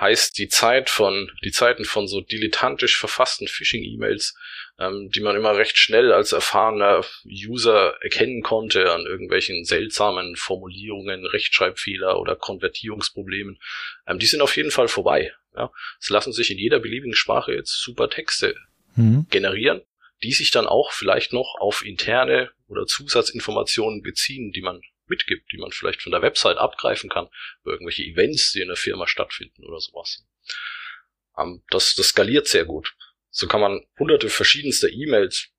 Heißt, 0.00 0.38
die 0.38 0.49
Zeit 0.49 0.90
von, 0.90 1.30
die 1.44 1.52
Zeiten 1.52 1.84
von 1.84 2.08
so 2.08 2.20
dilettantisch 2.20 2.96
verfassten 2.99 3.46
Phishing-E-Mails 3.46 4.34
ähm, 4.78 5.11
die 5.11 5.20
man 5.20 5.37
immer 5.37 5.56
recht 5.56 5.78
schnell 5.78 6.12
als 6.12 6.32
erfahrener 6.32 7.04
User 7.25 7.96
erkennen 8.00 8.42
konnte 8.42 8.92
an 8.92 9.04
irgendwelchen 9.06 9.64
seltsamen 9.64 10.37
Formulierungen, 10.37 11.26
Rechtschreibfehler 11.26 12.18
oder 12.18 12.37
Konvertierungsproblemen, 12.37 13.58
ähm, 14.06 14.18
die 14.18 14.26
sind 14.26 14.40
auf 14.40 14.56
jeden 14.56 14.70
Fall 14.70 14.88
vorbei. 14.88 15.32
Ja, 15.54 15.70
es 16.00 16.08
lassen 16.08 16.32
sich 16.32 16.50
in 16.50 16.58
jeder 16.58 16.80
beliebigen 16.80 17.14
Sprache 17.14 17.52
jetzt 17.52 17.82
super 17.82 18.08
Texte 18.08 18.56
mhm. 18.96 19.26
generieren, 19.30 19.82
die 20.22 20.32
sich 20.32 20.50
dann 20.50 20.66
auch 20.66 20.92
vielleicht 20.92 21.34
noch 21.34 21.56
auf 21.61 21.84
interne 21.84 22.50
oder 22.68 22.87
Zusatzinformationen 22.87 24.00
beziehen, 24.02 24.52
die 24.52 24.62
man 24.62 24.80
mitgibt, 25.12 25.52
die 25.52 25.59
man 25.59 25.73
vielleicht 25.73 26.02
von 26.02 26.12
der 26.12 26.23
Website 26.23 26.57
abgreifen 26.57 27.11
kann, 27.11 27.28
über 27.62 27.73
irgendwelche 27.73 28.02
Events, 28.02 28.52
die 28.52 28.62
in 28.62 28.69
der 28.69 28.76
Firma 28.76 29.07
stattfinden 29.07 29.64
oder 29.64 29.78
sowas. 29.78 30.25
Ähm, 31.38 31.62
das, 31.69 31.95
das 31.95 32.09
skaliert 32.09 32.49
sehr 32.49 32.64
gut. 32.64 32.95
So 33.31 33.47
kann 33.47 33.61
man 33.61 33.85
hunderte 33.99 34.28
verschiedenster 34.28 34.90
E-Mails 34.90 35.50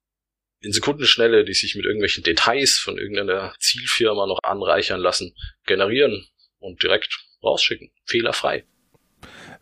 in 0.59 0.71
Sekundenschnelle, 0.71 1.43
die 1.43 1.53
sich 1.53 1.75
mit 1.75 1.85
irgendwelchen 1.85 2.23
Details 2.23 2.79
von 2.79 2.97
irgendeiner 2.97 3.53
Zielfirma 3.59 4.25
noch 4.25 4.39
anreichern 4.43 4.99
lassen, 4.99 5.35
generieren 5.65 6.27
und 6.59 6.81
direkt 6.81 7.19
rausschicken. 7.43 7.91
Fehlerfrei. 8.05 8.65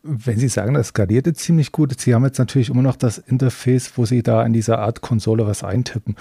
Wenn 0.03 0.39
Sie 0.39 0.48
sagen, 0.48 0.74
das 0.74 0.88
skalierte 0.88 1.34
ziemlich 1.34 1.72
gut, 1.72 2.00
Sie 2.00 2.15
haben 2.15 2.25
jetzt 2.25 2.39
natürlich 2.39 2.70
immer 2.70 2.81
noch 2.81 2.96
das 2.96 3.20
Interface, 3.20 3.93
wo 3.98 4.05
Sie 4.05 4.24
da 4.24 4.43
in 4.43 4.53
dieser 4.53 4.79
Art 4.79 5.01
Konsole 5.01 5.46
was 5.46 5.63
eintippen. 5.63 6.15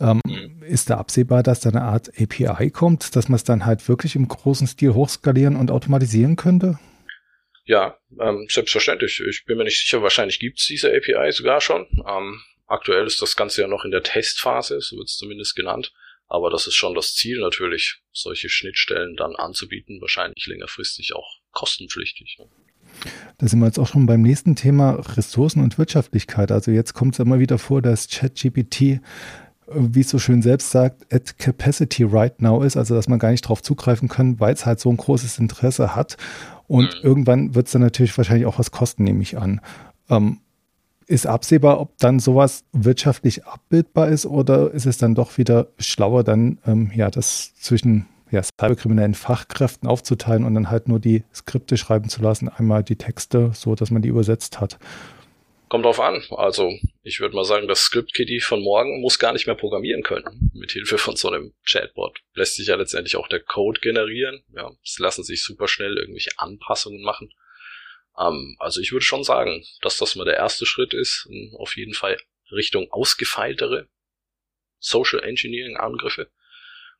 Ähm, 0.00 0.20
mhm. 0.26 0.62
Ist 0.62 0.88
da 0.88 0.96
absehbar, 0.96 1.42
dass 1.42 1.60
da 1.60 1.70
eine 1.70 1.82
Art 1.82 2.10
API 2.18 2.70
kommt, 2.70 3.14
dass 3.14 3.28
man 3.28 3.36
es 3.36 3.44
dann 3.44 3.66
halt 3.66 3.86
wirklich 3.88 4.16
im 4.16 4.26
großen 4.26 4.66
Stil 4.66 4.94
hochskalieren 4.94 5.56
und 5.56 5.70
automatisieren 5.70 6.36
könnte? 6.36 6.78
Ja, 7.66 7.98
ähm, 8.20 8.46
selbstverständlich. 8.48 9.20
Ich 9.28 9.44
bin 9.44 9.58
mir 9.58 9.64
nicht 9.64 9.80
sicher, 9.80 10.00
wahrscheinlich 10.00 10.38
gibt 10.38 10.60
es 10.60 10.66
diese 10.66 10.88
API 10.88 11.32
sogar 11.32 11.60
schon. 11.60 11.86
Ähm, 12.08 12.40
aktuell 12.66 13.06
ist 13.06 13.20
das 13.20 13.36
Ganze 13.36 13.62
ja 13.62 13.68
noch 13.68 13.84
in 13.84 13.90
der 13.90 14.02
Testphase, 14.02 14.80
so 14.80 14.96
wird 14.96 15.08
es 15.08 15.16
zumindest 15.16 15.56
genannt. 15.56 15.92
Aber 16.28 16.50
das 16.50 16.66
ist 16.66 16.74
schon 16.74 16.94
das 16.94 17.14
Ziel 17.14 17.38
natürlich, 17.38 18.00
solche 18.12 18.48
Schnittstellen 18.48 19.16
dann 19.16 19.36
anzubieten, 19.36 20.00
wahrscheinlich 20.00 20.46
längerfristig 20.46 21.14
auch 21.14 21.40
kostenpflichtig. 21.52 22.38
Da 23.38 23.48
sind 23.48 23.60
wir 23.60 23.66
jetzt 23.66 23.78
auch 23.78 23.86
schon 23.86 24.06
beim 24.06 24.22
nächsten 24.22 24.56
Thema 24.56 24.92
Ressourcen 25.16 25.62
und 25.62 25.78
Wirtschaftlichkeit. 25.78 26.50
Also 26.50 26.70
jetzt 26.70 26.94
kommt 26.94 27.14
es 27.14 27.18
immer 27.18 27.38
wieder 27.38 27.58
vor, 27.58 27.82
dass 27.82 28.08
ChatGPT, 28.08 28.80
äh, 28.82 28.98
wie 29.74 30.00
es 30.00 30.10
so 30.10 30.18
schön 30.18 30.42
selbst 30.42 30.70
sagt, 30.70 31.12
at 31.12 31.38
capacity 31.38 32.04
right 32.04 32.40
now 32.40 32.62
ist, 32.62 32.76
also 32.76 32.94
dass 32.94 33.08
man 33.08 33.18
gar 33.18 33.30
nicht 33.30 33.44
darauf 33.44 33.62
zugreifen 33.62 34.08
kann, 34.08 34.40
weil 34.40 34.54
es 34.54 34.66
halt 34.66 34.80
so 34.80 34.90
ein 34.90 34.96
großes 34.96 35.38
Interesse 35.38 35.94
hat. 35.94 36.16
Und 36.66 36.94
mhm. 36.96 37.00
irgendwann 37.02 37.54
wird 37.54 37.66
es 37.66 37.72
dann 37.72 37.82
natürlich 37.82 38.16
wahrscheinlich 38.16 38.46
auch 38.46 38.58
was 38.58 38.70
kosten, 38.70 39.04
nehme 39.04 39.22
ich 39.22 39.38
an. 39.38 39.60
Ähm, 40.08 40.38
ist 41.06 41.26
absehbar, 41.26 41.80
ob 41.80 41.96
dann 41.98 42.18
sowas 42.18 42.64
wirtschaftlich 42.72 43.44
abbildbar 43.46 44.08
ist 44.08 44.26
oder 44.26 44.72
ist 44.72 44.86
es 44.86 44.98
dann 44.98 45.14
doch 45.14 45.38
wieder 45.38 45.68
schlauer, 45.78 46.24
dann 46.24 46.58
ähm, 46.66 46.90
ja 46.94 47.10
das 47.10 47.54
zwischen 47.54 48.06
ja, 48.30 48.42
cyberkriminellen 48.42 49.14
Fachkräften 49.14 49.88
aufzuteilen 49.88 50.44
und 50.44 50.54
dann 50.54 50.70
halt 50.70 50.88
nur 50.88 50.98
die 50.98 51.24
Skripte 51.34 51.76
schreiben 51.76 52.08
zu 52.08 52.22
lassen, 52.22 52.48
einmal 52.48 52.82
die 52.82 52.96
Texte, 52.96 53.52
so 53.54 53.74
dass 53.74 53.90
man 53.90 54.02
die 54.02 54.08
übersetzt 54.08 54.60
hat. 54.60 54.78
Kommt 55.68 55.84
drauf 55.84 55.98
an. 55.98 56.22
Also 56.30 56.72
ich 57.02 57.18
würde 57.18 57.34
mal 57.34 57.44
sagen, 57.44 57.66
das 57.66 57.80
Script-Kitty 57.80 58.40
von 58.40 58.62
morgen 58.62 59.00
muss 59.00 59.18
gar 59.18 59.32
nicht 59.32 59.46
mehr 59.46 59.56
programmieren 59.56 60.04
können. 60.04 60.50
Mit 60.54 60.70
Hilfe 60.70 60.96
von 60.96 61.16
so 61.16 61.28
einem 61.28 61.54
Chatbot 61.68 62.20
lässt 62.34 62.54
sich 62.54 62.68
ja 62.68 62.76
letztendlich 62.76 63.16
auch 63.16 63.26
der 63.26 63.40
Code 63.40 63.80
generieren. 63.80 64.44
Ja, 64.54 64.70
es 64.84 64.98
lassen 65.00 65.24
sich 65.24 65.42
super 65.42 65.66
schnell 65.66 65.96
irgendwelche 65.96 66.30
Anpassungen 66.36 67.02
machen. 67.02 67.32
Ähm, 68.16 68.56
also 68.60 68.80
ich 68.80 68.92
würde 68.92 69.04
schon 69.04 69.24
sagen, 69.24 69.64
dass 69.82 69.98
das 69.98 70.14
mal 70.14 70.24
der 70.24 70.36
erste 70.36 70.66
Schritt 70.66 70.94
ist, 70.94 71.28
auf 71.58 71.76
jeden 71.76 71.94
Fall 71.94 72.16
Richtung 72.52 72.90
ausgefeiltere 72.92 73.88
Social 74.78 75.20
Engineering 75.22 75.76
Angriffe. 75.76 76.30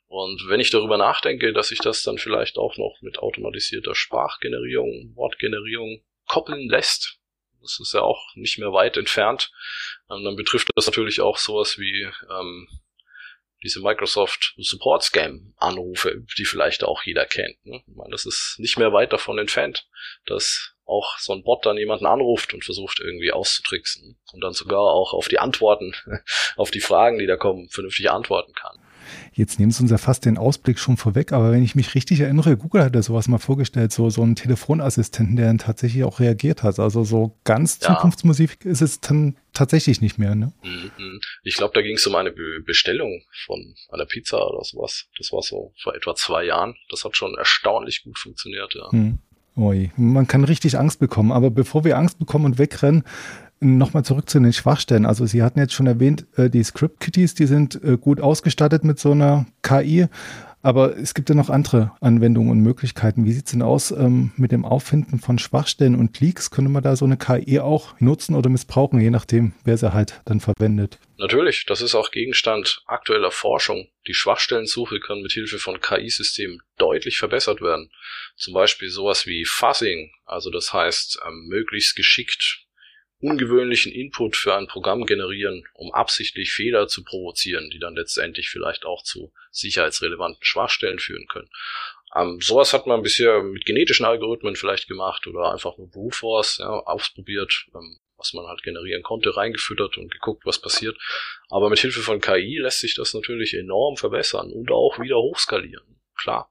Und 0.09 0.49
wenn 0.49 0.61
ich 0.61 0.71
darüber 0.71 0.99
nachdenke, 0.99 1.53
dass 1.53 1.69
sich 1.69 1.81
das 1.81 2.03
dann 2.03 2.19
vielleicht 2.19 2.59
auch 2.59 2.77
noch 2.77 2.97
mit 3.01 3.19
automatisierter 3.19 3.95
Sprachgenerierung, 3.95 5.13
Wortgenerierung 5.17 6.03
koppeln 6.27 6.69
lässt, 6.69 7.19
das 7.61 7.81
ist 7.81 7.95
ja 7.95 8.03
auch 8.03 8.35
nicht 8.37 8.59
mehr 8.59 8.73
weit 8.73 8.97
entfernt, 8.97 9.51
ähm, 10.11 10.25
dann 10.25 10.37
betrifft 10.37 10.69
das 10.77 10.87
natürlich 10.87 11.21
auch 11.21 11.37
sowas 11.37 11.79
wie 11.79 12.09
ähm, 12.31 12.69
diese 13.63 13.81
Microsoft 13.81 14.55
Support 14.59 15.03
Scam 15.03 15.55
Anrufe, 15.57 16.25
die 16.39 16.45
vielleicht 16.45 16.85
auch 16.85 17.03
jeder 17.03 17.27
kennt. 17.27 17.65
Ne? 17.67 17.83
Ich 17.87 17.97
meine, 17.97 18.13
das 18.13 18.27
ist 18.27 18.57
nicht 18.59 18.79
mehr 18.79 18.93
weit 18.93 19.13
davon 19.13 19.39
entfernt, 19.39 19.89
dass 20.27 20.75
auch 20.85 21.19
so 21.19 21.33
ein 21.33 21.43
Bot 21.43 21.67
dann 21.67 21.77
jemanden 21.77 22.07
anruft 22.07 22.55
und 22.55 22.65
versucht 22.65 23.01
irgendwie 23.01 23.33
auszutricksen 23.33 24.21
und 24.33 24.41
dann 24.41 24.53
sogar 24.53 24.83
auch 24.83 25.15
auf 25.15 25.27
die 25.27 25.41
Antworten, 25.41 25.95
auf 26.57 26.71
die 26.71 26.81
Fragen, 26.81 27.19
die 27.19 27.27
da 27.27 27.37
kommen, 27.37 27.69
vernünftig 27.71 28.09
antworten 28.11 28.53
kann. 28.53 28.79
Jetzt 29.33 29.59
nehmen 29.59 29.73
Sie 29.73 29.83
uns 29.83 29.91
ja 29.91 29.99
fast 29.99 30.25
den 30.25 30.39
Ausblick 30.39 30.79
schon 30.79 30.97
vorweg, 30.97 31.33
aber 31.33 31.53
wenn 31.53 31.63
ich 31.63 31.75
mich 31.75 31.95
richtig 31.95 32.21
erinnere, 32.21 32.57
Google 32.57 32.83
hat 32.85 32.95
ja 32.95 33.03
sowas 33.03 33.29
mal 33.29 33.39
vorgestellt, 33.39 33.93
so, 33.93 34.11
so 34.11 34.23
einen 34.23 34.37
Telefonassistenten, 34.37 35.37
der 35.37 35.47
dann 35.47 35.59
tatsächlich 35.59 36.05
auch 36.05 36.21
reagiert 36.21 36.63
hat. 36.63 36.79
Also 36.79 37.05
so 37.05 37.37
ganz 37.45 37.79
ja. 37.81 37.95
Zukunftsmusik 37.95 38.65
ist 38.65 38.83
es 38.83 39.01
dann 39.01 39.37
tatsächlich 39.53 40.01
nicht 40.01 40.19
mehr, 40.19 40.35
ne? 40.35 40.53
Mhm. 40.63 41.21
Ich 41.43 41.57
glaube, 41.57 41.73
da 41.75 41.83
ging 41.83 41.97
es 41.97 42.07
um 42.07 42.15
eine 42.15 42.31
Be 42.31 42.61
Bestellung 42.65 43.23
von 43.45 43.75
einer 43.91 44.07
Pizza 44.07 44.47
oder 44.47 44.65
sowas. 44.65 45.07
Das 45.19 45.33
war 45.33 45.43
so 45.43 45.73
vor 45.83 45.95
etwa 45.95 46.15
zwei 46.15 46.45
Jahren. 46.45 46.75
Das 46.91 47.05
hat 47.05 47.17
schon 47.17 47.35
erstaunlich 47.37 48.03
gut 48.03 48.19
funktioniert, 48.19 48.75
ja. 48.75 48.91
Hm. 48.91 49.19
Ui, 49.57 49.91
man 49.97 50.27
kann 50.27 50.45
richtig 50.45 50.79
Angst 50.79 51.01
bekommen. 51.01 51.33
Aber 51.33 51.51
bevor 51.51 51.85
wir 51.85 51.97
Angst 51.97 52.19
bekommen 52.19 52.45
und 52.45 52.59
wegrennen, 52.59 53.05
Nochmal 53.61 54.05
zurück 54.05 54.29
zu 54.29 54.39
den 54.39 54.53
Schwachstellen. 54.53 55.07
Also 55.07 55.25
Sie 55.25 55.43
hatten 55.43 55.59
jetzt 55.59 55.73
schon 55.73 55.87
erwähnt, 55.87 56.27
äh, 56.37 56.51
die 56.51 56.63
Script-Kitties, 56.63 57.35
die 57.35 57.47
sind 57.47 57.83
äh, 57.83 57.97
gut 57.97 58.21
ausgestattet 58.21 58.85
mit 58.85 58.99
so 58.99 59.13
einer 59.13 59.47
KI. 59.63 60.09
Aber 60.67 60.97
es 60.97 61.15
gibt 61.15 61.29
ja 61.29 61.37
noch 61.37 61.49
andere 61.49 61.93
Anwendungen 62.01 62.51
und 62.51 62.59
Möglichkeiten. 62.59 63.25
Wie 63.25 63.33
sieht 63.33 63.47
es 63.47 63.53
denn 63.53 63.63
aus 63.63 63.93
ähm, 63.93 64.33
mit 64.37 64.51
dem 64.51 64.65
Auffinden 64.65 65.21
von 65.21 65.39
Schwachstellen 65.39 65.95
und 65.95 66.19
Leaks? 66.19 66.51
Könnte 66.51 66.73
man 66.73 66.83
da 66.83 66.97
so 66.97 67.05
eine 67.05 67.17
KI 67.17 67.61
auch 67.61 67.95
nutzen 68.01 68.35
oder 68.35 68.51
missbrauchen, 68.51 69.01
je 69.01 69.11
nachdem, 69.11 69.55
wer 69.65 69.77
sie 69.77 69.93
halt 69.93 70.21
dann 70.25 70.41
verwendet? 70.41 70.99
Natürlich, 71.19 71.67
das 71.67 71.83
ist 71.83 71.95
auch 71.95 72.11
Gegenstand 72.11 72.83
aktueller 72.87 73.31
Forschung. 73.31 73.87
Die 74.09 74.15
Schwachstellensuche 74.15 74.99
kann 74.99 75.23
mit 75.23 75.31
Hilfe 75.31 75.59
von 75.59 75.81
KI-Systemen 75.81 76.61
deutlich 76.79 77.17
verbessert 77.17 77.61
werden. 77.61 77.91
Zum 78.35 78.53
Beispiel 78.53 78.91
sowas 78.91 79.27
wie 79.27 79.45
Fuzzing, 79.45 80.11
also 80.25 80.51
das 80.51 80.73
heißt 80.73 81.21
ähm, 81.27 81.47
möglichst 81.47 81.95
geschickt 81.95 82.66
ungewöhnlichen 83.21 83.93
Input 83.93 84.37
für 84.37 84.55
ein 84.55 84.67
Programm 84.67 85.07
generieren, 85.07 85.65
um 85.75 85.93
absichtlich 85.93 86.53
Fehler 86.53 86.87
zu 86.87 87.03
provozieren, 87.03 87.71
die 87.71 87.79
dann 87.79 87.97
letztendlich 87.97 88.51
vielleicht 88.51 88.85
auch 88.85 89.03
zu 89.03 89.33
sicherheitsrelevanten 89.51 90.45
Schwachstellen 90.45 90.99
führen 90.99 91.27
können. 91.27 91.49
Ähm, 92.15 92.41
sowas 92.41 92.73
hat 92.73 92.87
man 92.87 93.03
bisher 93.03 93.43
mit 93.43 93.65
genetischen 93.65 94.07
Algorithmen 94.07 94.57
vielleicht 94.57 94.89
gemacht 94.89 95.27
oder 95.27 95.53
einfach 95.53 95.77
nur 95.79 95.91
Brute 95.91 96.17
Force 96.17 96.59
ja, 96.59 96.69
ausprobiert, 96.69 97.67
ähm, 97.75 97.99
was 98.17 98.33
man 98.33 98.47
halt 98.47 98.63
generieren 98.63 99.03
konnte, 99.03 99.37
reingefüttert 99.37 99.99
und 99.99 100.11
geguckt, 100.11 100.45
was 100.47 100.61
passiert. 100.61 100.97
Aber 101.49 101.69
mit 101.69 101.79
Hilfe 101.79 102.01
von 102.01 102.21
KI 102.21 102.59
lässt 102.59 102.81
sich 102.81 102.95
das 102.95 103.13
natürlich 103.13 103.55
enorm 103.55 103.97
verbessern 103.97 104.53
und 104.53 104.71
auch 104.71 104.99
wieder 104.99 105.17
hochskalieren. 105.17 106.01
Klar. 106.17 106.51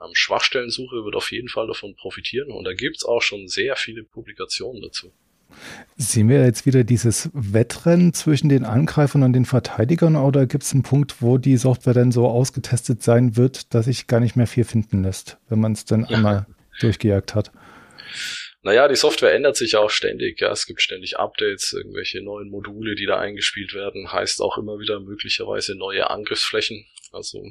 Ähm, 0.00 0.10
Schwachstellensuche 0.14 1.04
wird 1.04 1.14
auf 1.14 1.32
jeden 1.32 1.48
Fall 1.48 1.66
davon 1.66 1.94
profitieren 1.96 2.50
und 2.50 2.64
da 2.64 2.72
gibt's 2.72 3.04
auch 3.04 3.22
schon 3.22 3.48
sehr 3.48 3.76
viele 3.76 4.04
Publikationen 4.04 4.82
dazu. 4.82 5.12
Sehen 5.96 6.28
wir 6.28 6.44
jetzt 6.44 6.66
wieder 6.66 6.84
dieses 6.84 7.30
Wettrennen 7.32 8.12
zwischen 8.12 8.48
den 8.48 8.64
Angreifern 8.64 9.22
und 9.22 9.32
den 9.32 9.44
Verteidigern 9.44 10.16
oder 10.16 10.46
gibt 10.46 10.64
es 10.64 10.72
einen 10.72 10.82
Punkt, 10.82 11.22
wo 11.22 11.38
die 11.38 11.56
Software 11.56 11.94
dann 11.94 12.12
so 12.12 12.26
ausgetestet 12.26 13.02
sein 13.02 13.36
wird, 13.36 13.74
dass 13.74 13.86
sich 13.86 14.06
gar 14.06 14.20
nicht 14.20 14.36
mehr 14.36 14.46
viel 14.46 14.64
finden 14.64 15.02
lässt, 15.02 15.38
wenn 15.48 15.60
man 15.60 15.72
es 15.72 15.84
dann 15.84 16.06
ja. 16.08 16.16
einmal 16.16 16.46
durchgejagt 16.80 17.34
hat? 17.34 17.52
Naja, 18.62 18.86
die 18.86 18.96
Software 18.96 19.34
ändert 19.34 19.56
sich 19.56 19.76
auch 19.76 19.90
ständig. 19.90 20.40
Ja, 20.40 20.52
es 20.52 20.66
gibt 20.66 20.80
ständig 20.80 21.18
Updates, 21.18 21.72
irgendwelche 21.72 22.22
neuen 22.22 22.48
Module, 22.48 22.94
die 22.94 23.06
da 23.06 23.18
eingespielt 23.18 23.74
werden. 23.74 24.12
Heißt 24.12 24.40
auch 24.40 24.56
immer 24.56 24.78
wieder 24.78 25.00
möglicherweise 25.00 25.76
neue 25.76 26.08
Angriffsflächen. 26.08 26.86
Also 27.10 27.42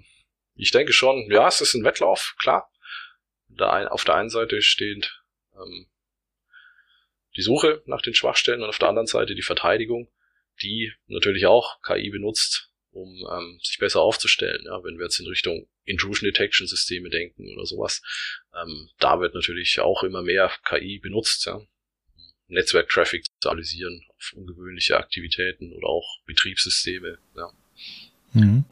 ich 0.55 0.71
denke 0.71 0.93
schon, 0.93 1.29
ja, 1.29 1.47
es 1.47 1.59
ist 1.59 1.73
ein 1.73 1.83
Wettlauf, 1.83 2.35
klar. 2.39 2.69
Da 3.49 3.87
auf 3.87 4.05
der 4.05 4.15
einen 4.15 4.29
Seite 4.29 4.61
steht 4.61 5.11
ähm, 5.53 5.87
die 7.35 7.41
Suche 7.41 7.81
nach 7.85 8.01
den 8.01 8.13
Schwachstellen 8.13 8.61
und 8.61 8.69
auf 8.69 8.79
der 8.79 8.89
anderen 8.89 9.07
Seite 9.07 9.35
die 9.35 9.41
Verteidigung, 9.41 10.11
die 10.61 10.91
natürlich 11.07 11.45
auch 11.45 11.81
KI 11.81 12.09
benutzt, 12.09 12.69
um 12.91 13.07
ähm, 13.31 13.59
sich 13.63 13.77
besser 13.77 14.01
aufzustellen. 14.01 14.63
Ja, 14.65 14.83
wenn 14.83 14.97
wir 14.97 15.05
jetzt 15.05 15.19
in 15.19 15.27
Richtung 15.27 15.67
Intrusion 15.85 16.27
Detection 16.27 16.67
Systeme 16.67 17.09
denken 17.09 17.53
oder 17.53 17.65
sowas, 17.65 18.01
ähm, 18.53 18.89
da 18.99 19.19
wird 19.19 19.33
natürlich 19.33 19.79
auch 19.79 20.03
immer 20.03 20.21
mehr 20.21 20.51
KI 20.65 20.99
benutzt, 20.99 21.45
ja, 21.45 21.61
Netzwerktraffic 22.47 23.25
zu 23.39 23.49
analysieren 23.49 24.03
auf 24.09 24.33
ungewöhnliche 24.35 24.97
Aktivitäten 24.97 25.71
oder 25.71 25.87
auch 25.87 26.19
Betriebssysteme. 26.25 27.17
Ja. 27.35 27.51
Mhm. 28.33 28.65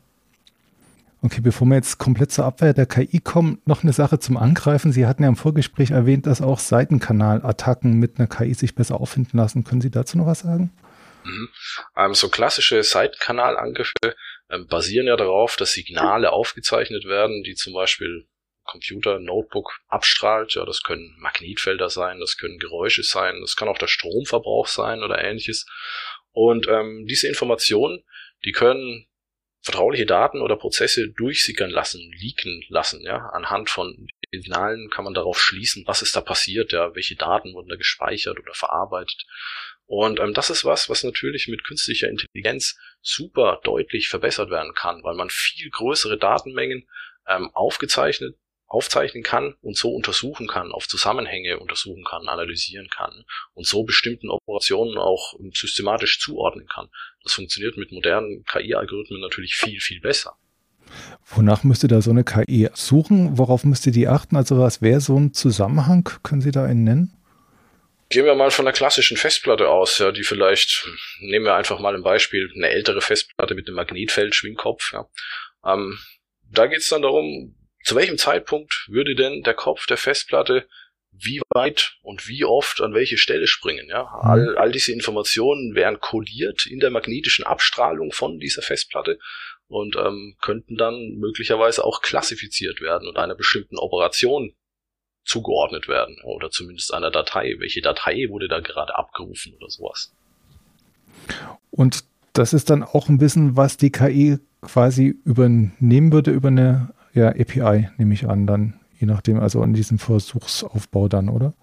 Okay, 1.21 1.41
bevor 1.41 1.67
wir 1.67 1.75
jetzt 1.75 1.97
komplett 1.97 2.31
zur 2.31 2.45
Abwehr 2.45 2.73
der 2.73 2.85
KI 2.85 3.19
kommen, 3.19 3.61
noch 3.65 3.83
eine 3.83 3.91
Sache 3.91 4.19
zum 4.19 4.38
Angreifen. 4.38 4.93
Sie 4.93 5.05
hatten 5.05 5.23
ja 5.23 5.29
im 5.29 5.35
Vorgespräch 5.35 5.91
erwähnt, 5.91 6.25
dass 6.25 6.41
auch 6.41 6.59
Seitenkanalattacken 6.59 7.93
mit 7.93 8.17
einer 8.17 8.27
KI 8.27 8.53
sich 8.53 8.73
besser 8.73 9.01
auffinden 9.01 9.38
lassen. 9.38 9.65
Können 9.65 9.81
Sie 9.81 9.91
dazu 9.91 10.17
noch 10.17 10.27
was 10.27 10.39
sagen? 10.39 10.71
Mhm. 11.25 11.49
Ähm, 11.97 12.13
so 12.13 12.29
klassische 12.29 12.81
Seitenkanalangriffe 12.83 14.15
ähm, 14.49 14.67
basieren 14.67 15.07
ja 15.07 15.17
darauf, 15.17 15.57
dass 15.57 15.73
Signale 15.73 16.31
aufgezeichnet 16.31 17.03
werden, 17.03 17.43
die 17.43 17.55
zum 17.55 17.73
Beispiel 17.73 18.25
Computer, 18.63 19.19
Notebook 19.19 19.79
abstrahlt. 19.88 20.53
Ja, 20.53 20.63
das 20.63 20.83
können 20.83 21.15
Magnetfelder 21.19 21.89
sein, 21.89 22.19
das 22.21 22.38
können 22.38 22.59
Geräusche 22.59 23.03
sein, 23.03 23.41
das 23.41 23.57
kann 23.57 23.67
auch 23.67 23.77
der 23.77 23.88
Stromverbrauch 23.88 24.67
sein 24.67 25.03
oder 25.03 25.21
ähnliches. 25.21 25.65
Und 26.31 26.67
ähm, 26.69 27.05
diese 27.09 27.27
Informationen, 27.27 28.03
die 28.45 28.51
können 28.51 29.09
vertrauliche 29.62 30.06
Daten 30.06 30.42
oder 30.42 30.56
Prozesse 30.56 31.10
durchsickern 31.10 31.70
lassen, 31.70 32.00
leaken 32.20 32.63
lassen. 32.70 33.01
Ja, 33.01 33.30
anhand 33.34 33.70
von 33.70 34.08
Signalen 34.32 34.89
kann 34.89 35.04
man 35.04 35.13
darauf 35.13 35.39
schließen, 35.39 35.84
was 35.86 36.01
ist 36.01 36.16
da 36.16 36.22
passiert, 36.22 36.72
ja, 36.72 36.96
welche 36.96 37.16
Daten 37.16 37.54
wurden 37.54 37.70
da 37.70 37.75
gespeichert 37.75 38.39
oder 38.39 38.54
verarbeitet. 38.54 39.25
Und 39.86 40.20
ähm, 40.20 40.34
das 40.34 40.50
ist 40.50 40.66
was, 40.66 40.89
was 40.89 41.04
natürlich 41.04 41.48
mit 41.48 41.63
künstlicher 41.63 42.10
Intelligenz 42.10 42.78
super 43.01 43.60
deutlich 43.63 44.08
verbessert 44.08 44.50
werden 44.50 44.74
kann, 44.75 45.04
weil 45.04 45.16
man 45.16 45.30
viel 45.30 45.70
größere 45.72 46.18
Datenmengen 46.18 46.88
ähm, 47.28 47.50
aufgezeichnet 47.54 48.36
aufzeichnen 48.69 49.23
kann 49.23 49.55
und 49.61 49.75
so 49.75 49.89
untersuchen 49.89 50.47
kann, 50.47 50.71
auf 50.71 50.88
Zusammenhänge 50.88 51.59
untersuchen 51.59 52.03
kann, 52.03 52.27
analysieren 52.27 52.88
kann 52.89 53.25
und 53.53 53.65
so 53.67 53.83
bestimmten 53.83 54.29
Operationen 54.29 54.97
auch 54.97 55.33
systematisch 55.53 56.19
zuordnen 56.19 56.67
kann. 56.67 56.88
Das 57.23 57.33
funktioniert 57.33 57.77
mit 57.77 57.91
modernen 57.91 58.45
KI-Algorithmen 58.45 59.19
natürlich 59.19 59.55
viel, 59.55 59.79
viel 59.79 59.99
besser. 59.99 60.38
Wonach 61.25 61.63
müsste 61.63 61.88
da 61.88 62.01
so 62.01 62.11
eine 62.11 62.23
KI 62.23 62.69
suchen? 62.73 63.38
Worauf 63.38 63.63
müsste 63.63 63.91
die 63.91 64.07
achten? 64.07 64.35
Also 64.35 64.59
was 64.59 64.81
wäre 64.81 65.01
so 65.01 65.17
ein 65.17 65.33
Zusammenhang? 65.33 66.09
Können 66.23 66.41
Sie 66.41 66.51
da 66.51 66.63
einen 66.63 66.83
nennen? 66.83 67.15
Gehen 68.09 68.25
wir 68.25 68.33
mal 68.33 68.49
von 68.49 68.65
einer 68.65 68.73
klassischen 68.73 69.17
Festplatte 69.17 69.69
aus, 69.69 69.99
ja, 69.99 70.11
die 70.11 70.23
vielleicht, 70.23 70.88
nehmen 71.19 71.45
wir 71.45 71.53
einfach 71.53 71.79
mal 71.79 71.95
ein 71.95 72.01
Beispiel, 72.01 72.51
eine 72.55 72.69
ältere 72.69 73.01
Festplatte 73.01 73.53
mit 73.53 73.67
einem 73.67 73.75
Magnetfeld-Schwingkopf. 73.75 74.93
Ja. 74.93 75.05
Ähm, 75.63 75.99
da 76.51 76.65
geht 76.65 76.79
es 76.79 76.89
dann 76.89 77.03
darum, 77.03 77.55
zu 77.89 77.96
welchem 77.96 78.19
Zeitpunkt 78.19 78.86
würde 78.88 79.15
denn 79.15 79.41
der 79.41 79.55
Kopf 79.55 79.88
der 79.88 79.98
Festplatte 79.98 80.67
wie 81.12 81.41
weit 81.50 81.98
und 82.03 82.27
wie 82.27 82.46
oft 82.46 82.81
an 82.81 82.93
welche 82.93 83.17
Stelle 83.17 83.48
springen. 83.48 83.88
Ja? 83.89 84.03
Mhm. 84.03 84.29
All, 84.29 84.58
all 84.60 84.72
diese 84.72 84.91
Informationen 84.91 85.74
wären 85.74 86.00
kodiert 86.00 86.67
in 86.67 86.79
der 86.79 86.91
magnetischen 86.91 87.46
Abstrahlung 87.46 88.12
von 88.12 88.38
dieser 88.38 88.62
Festplatte 88.62 89.17
und 89.67 89.96
ähm, 89.96 90.36
könnten 90.39 90.75
dann 90.75 91.15
möglicherweise 91.17 91.84
auch 91.84 92.03
klassifiziert 92.03 92.79
werden 92.79 93.08
und 93.08 93.17
einer 93.17 93.34
bestimmten 93.34 93.79
Operation 93.79 94.53
zugeordnet 95.25 95.88
werden 95.88 96.22
oder 96.24 96.51
zumindest 96.51 96.93
einer 96.93 97.10
Datei. 97.10 97.55
Welche 97.58 97.81
Datei 97.81 98.27
wurde 98.29 98.48
da 98.48 98.60
gerade 98.60 98.96
abgerufen 98.96 99.55
oder 99.55 99.69
sowas? 99.72 100.13
Und 101.72 102.03
das 102.34 102.53
ist 102.53 102.69
dann 102.69 102.84
auch 102.84 103.10
ein 103.10 103.19
Wissen, 103.19 103.58
was 103.58 103.77
die 103.77 103.91
KI 103.91 104.38
quasi 104.62 105.15
übernehmen 105.25 106.12
würde 106.12 106.29
über 106.29 106.50
eine 106.50 106.93
ja, 107.13 107.30
API, 107.30 107.89
nehme 107.98 108.13
ich 108.13 108.25
an, 108.28 108.48
dann, 108.48 108.80
je 109.00 109.08
nachdem, 109.08 109.39
also 109.39 109.62
an 109.62 109.74
diesem 109.74 110.00
Versuchsaufbau 110.00 111.08
dann, 111.08 111.30
oder? 111.30 111.54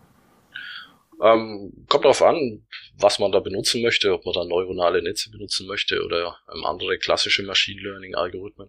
Ähm, 1.22 1.72
kommt 1.88 2.04
darauf 2.04 2.22
an, 2.22 2.66
was 2.98 3.18
man 3.18 3.32
da 3.32 3.40
benutzen 3.40 3.80
möchte, 3.82 4.12
ob 4.12 4.26
man 4.26 4.34
da 4.34 4.44
neuronale 4.44 5.02
Netze 5.02 5.30
benutzen 5.30 5.66
möchte 5.66 6.04
oder 6.04 6.36
ähm, 6.54 6.64
andere 6.64 6.98
klassische 6.98 7.42
Machine 7.42 7.80
Learning 7.80 8.14
Algorithmen. 8.14 8.68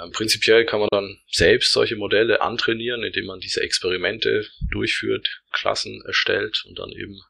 Ähm, 0.00 0.10
prinzipiell 0.10 0.64
kann 0.64 0.80
man 0.80 0.88
dann 0.90 1.18
selbst 1.30 1.72
solche 1.72 1.94
Modelle 1.94 2.40
antrainieren, 2.40 3.04
indem 3.04 3.26
man 3.26 3.38
diese 3.38 3.62
Experimente 3.62 4.44
durchführt, 4.72 5.42
Klassen 5.52 6.02
erstellt 6.04 6.64
und 6.68 6.78
dann 6.80 6.90
eben 6.90 7.20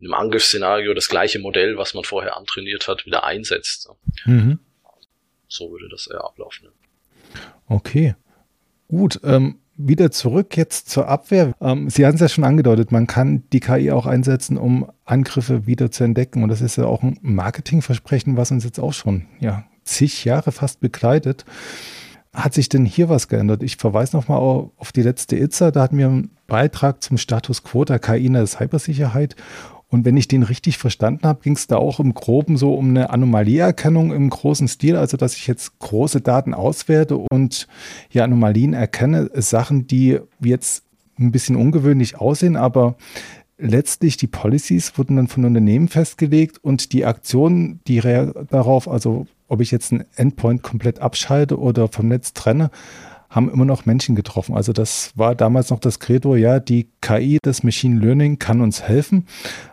in 0.00 0.06
einem 0.06 0.14
Angriffsszenario 0.14 0.94
das 0.94 1.08
gleiche 1.08 1.38
Modell, 1.38 1.76
was 1.76 1.94
man 1.94 2.02
vorher 2.02 2.36
antrainiert 2.36 2.88
hat, 2.88 3.06
wieder 3.06 3.22
einsetzt. 3.22 3.88
Mhm. 4.24 4.58
So 5.46 5.70
würde 5.70 5.88
das 5.88 6.08
eher 6.08 6.24
ablaufen. 6.24 6.68
Okay. 7.68 8.16
Gut, 8.92 9.20
ähm, 9.24 9.56
wieder 9.78 10.10
zurück 10.10 10.54
jetzt 10.54 10.90
zur 10.90 11.08
Abwehr. 11.08 11.54
Ähm, 11.62 11.88
Sie 11.88 12.04
hatten 12.04 12.16
es 12.16 12.20
ja 12.20 12.28
schon 12.28 12.44
angedeutet, 12.44 12.92
man 12.92 13.06
kann 13.06 13.42
die 13.50 13.60
KI 13.60 13.90
auch 13.90 14.04
einsetzen, 14.04 14.58
um 14.58 14.86
Angriffe 15.06 15.66
wieder 15.66 15.90
zu 15.90 16.04
entdecken. 16.04 16.42
Und 16.42 16.50
das 16.50 16.60
ist 16.60 16.76
ja 16.76 16.84
auch 16.84 17.02
ein 17.02 17.16
Marketingversprechen, 17.22 18.36
was 18.36 18.50
uns 18.50 18.64
jetzt 18.64 18.78
auch 18.78 18.92
schon 18.92 19.24
ja, 19.40 19.64
zig 19.82 20.26
Jahre 20.26 20.52
fast 20.52 20.80
begleitet. 20.80 21.46
Hat 22.34 22.52
sich 22.52 22.68
denn 22.68 22.84
hier 22.84 23.08
was 23.08 23.28
geändert? 23.28 23.62
Ich 23.62 23.78
verweise 23.78 24.14
nochmal 24.14 24.40
auf 24.40 24.92
die 24.94 25.02
letzte 25.02 25.36
ITSA. 25.36 25.70
Da 25.70 25.80
hatten 25.80 25.96
wir 25.96 26.08
einen 26.08 26.30
Beitrag 26.46 27.02
zum 27.02 27.16
Status 27.16 27.62
quo 27.62 27.86
der 27.86 27.98
KI 27.98 28.26
in 28.26 28.34
der 28.34 28.46
Cybersicherheit. 28.46 29.36
Und 29.92 30.06
wenn 30.06 30.16
ich 30.16 30.26
den 30.26 30.42
richtig 30.42 30.78
verstanden 30.78 31.28
habe, 31.28 31.42
ging 31.42 31.52
es 31.52 31.66
da 31.66 31.76
auch 31.76 32.00
im 32.00 32.14
Groben 32.14 32.56
so 32.56 32.72
um 32.72 32.88
eine 32.88 33.10
Anomalieerkennung 33.10 34.10
im 34.10 34.30
großen 34.30 34.66
Stil, 34.66 34.96
also 34.96 35.18
dass 35.18 35.36
ich 35.36 35.46
jetzt 35.46 35.78
große 35.80 36.22
Daten 36.22 36.54
auswerte 36.54 37.18
und 37.18 37.68
ja 38.10 38.24
Anomalien 38.24 38.72
erkenne, 38.72 39.30
Sachen, 39.34 39.86
die 39.86 40.18
jetzt 40.40 40.84
ein 41.18 41.30
bisschen 41.30 41.56
ungewöhnlich 41.56 42.16
aussehen, 42.16 42.56
aber 42.56 42.96
letztlich 43.58 44.16
die 44.16 44.28
Policies 44.28 44.96
wurden 44.96 45.16
dann 45.16 45.28
von 45.28 45.44
Unternehmen 45.44 45.88
festgelegt 45.88 46.56
und 46.64 46.94
die 46.94 47.04
Aktionen, 47.04 47.80
die 47.86 48.00
darauf, 48.00 48.88
also 48.88 49.26
ob 49.46 49.60
ich 49.60 49.70
jetzt 49.70 49.92
einen 49.92 50.06
Endpoint 50.16 50.62
komplett 50.62 51.00
abschalte 51.00 51.58
oder 51.58 51.88
vom 51.88 52.08
Netz 52.08 52.32
trenne, 52.32 52.70
haben 53.32 53.50
immer 53.50 53.64
noch 53.64 53.86
Menschen 53.86 54.14
getroffen. 54.14 54.54
Also 54.54 54.72
das 54.72 55.10
war 55.16 55.34
damals 55.34 55.70
noch 55.70 55.80
das 55.80 55.98
Credo, 55.98 56.36
ja, 56.36 56.60
die 56.60 56.90
KI, 57.00 57.38
das 57.42 57.62
Machine 57.62 57.98
Learning 57.98 58.38
kann 58.38 58.60
uns 58.60 58.82
helfen, 58.82 59.26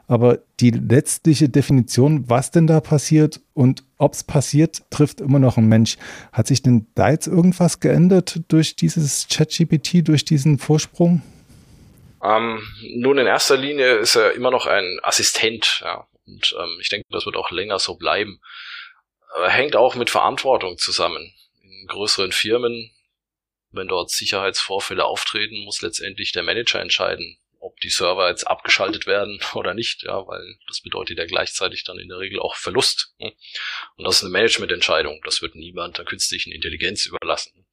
aber 0.08 0.40
die 0.62 0.72
letztliche 0.72 1.50
Definition, 1.50 2.30
was 2.30 2.52
denn 2.52 2.68
da 2.68 2.80
passiert 2.80 3.42
und 3.54 3.84
ob 3.98 4.14
es 4.14 4.24
passiert, 4.24 4.84
trifft 4.90 5.20
immer 5.20 5.40
noch 5.40 5.58
ein 5.58 5.68
Mensch. 5.68 5.98
Hat 6.32 6.48
sich 6.48 6.64
denn 6.64 6.88
da 6.96 7.12
jetzt 7.12 7.28
irgendwas 7.28 7.82
geändert 7.82 8.42
durch 8.48 8.78
dieses 8.78 9.28
ChatGPT, 9.28 10.08
durch 10.08 10.24
diesen 10.24 10.58
Vorsprung? 10.58 11.22
Ähm, 12.24 12.62
nun, 12.96 13.18
in 13.18 13.28
erster 13.28 13.58
Linie 13.58 13.96
ist 13.96 14.16
er 14.16 14.34
immer 14.34 14.52
noch 14.52 14.66
ein 14.66 15.00
Assistent, 15.04 15.82
ja. 15.84 16.08
Und 16.26 16.56
ähm, 16.60 16.78
ich 16.80 16.90
denke, 16.90 17.06
das 17.10 17.26
wird 17.26 17.36
auch 17.36 17.52
länger 17.52 17.80
so 17.80 17.96
bleiben. 17.96 18.40
Äh, 19.38 19.50
hängt 19.50 19.76
auch 19.76 19.96
mit 19.96 20.10
Verantwortung 20.10 20.78
zusammen. 20.78 21.34
In 21.62 21.88
größeren 21.88 22.32
Firmen 22.32 22.92
wenn 23.72 23.88
dort 23.88 24.10
Sicherheitsvorfälle 24.12 25.06
auftreten, 25.06 25.64
muss 25.64 25.82
letztendlich 25.82 26.32
der 26.32 26.44
Manager 26.44 26.80
entscheiden, 26.80 27.38
ob 27.60 27.80
die 27.82 27.90
Server 27.90 28.30
jetzt 28.30 28.46
abgeschaltet 28.46 29.06
werden 29.06 29.40
oder 29.54 29.74
nicht, 29.74 30.04
ja, 30.04 30.26
weil 30.28 30.58
das 30.68 30.82
bedeutet 30.82 31.18
ja 31.18 31.26
gleichzeitig 31.26 31.84
dann 31.84 32.00
in 32.00 32.10
der 32.10 32.20
Regel 32.20 32.40
auch 32.40 32.56
Verlust. 32.56 33.14
Ne? 33.20 33.34
Und 33.96 34.06
das 34.06 34.18
ist 34.18 34.24
eine 34.24 34.32
Managemententscheidung. 34.32 35.22
Das 35.26 35.42
wird 35.42 35.56
niemand 35.56 35.98
der 35.98 36.06
künstlichen 36.06 36.52
Intelligenz 36.52 37.06
überlassen. 37.06 37.66